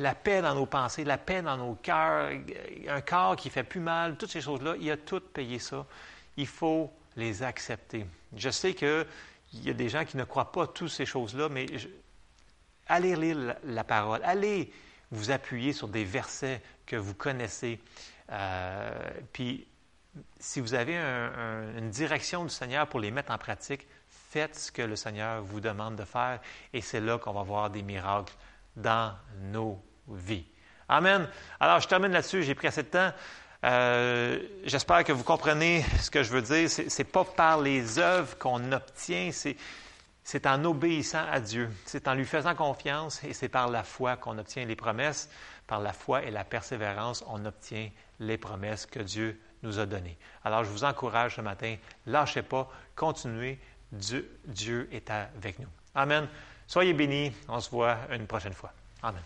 [0.00, 2.32] la paix dans nos pensées, la paix dans nos cœurs,
[2.88, 5.86] un corps qui fait plus mal, toutes ces choses-là, il a tout payé ça.
[6.36, 8.06] Il faut les accepter.
[8.36, 9.06] Je sais qu'il
[9.54, 11.66] y a des gens qui ne croient pas toutes ces choses-là, mais
[12.88, 14.72] allez lire la, la parole, allez
[15.10, 17.80] vous appuyez sur des versets que vous connaissez.
[18.30, 18.90] Euh,
[19.32, 19.66] puis,
[20.40, 24.82] si vous avez une direction du Seigneur pour les mettre en pratique, faites ce que
[24.82, 26.40] le Seigneur vous demande de faire
[26.72, 28.32] et c'est là qu'on va voir des miracles
[28.76, 29.12] dans
[29.52, 30.46] nos vies.
[30.88, 31.28] Amen.
[31.60, 32.42] Alors, je termine là-dessus.
[32.42, 33.12] J'ai pris assez de temps.
[33.64, 36.70] Euh, j'espère que vous comprenez ce que je veux dire.
[36.70, 39.56] Ce n'est pas par les œuvres qu'on obtient, c'est
[40.28, 44.16] C'est en obéissant à Dieu, c'est en lui faisant confiance et c'est par la foi
[44.16, 45.30] qu'on obtient les promesses.
[45.68, 50.18] Par la foi et la persévérance, on obtient les promesses que Dieu nous a données.
[50.42, 53.60] Alors je vous encourage ce matin, lâchez pas, continuez,
[53.92, 55.68] Dieu, Dieu est avec nous.
[55.94, 56.26] Amen.
[56.66, 58.72] Soyez bénis, on se voit une prochaine fois.
[59.04, 59.22] Amen.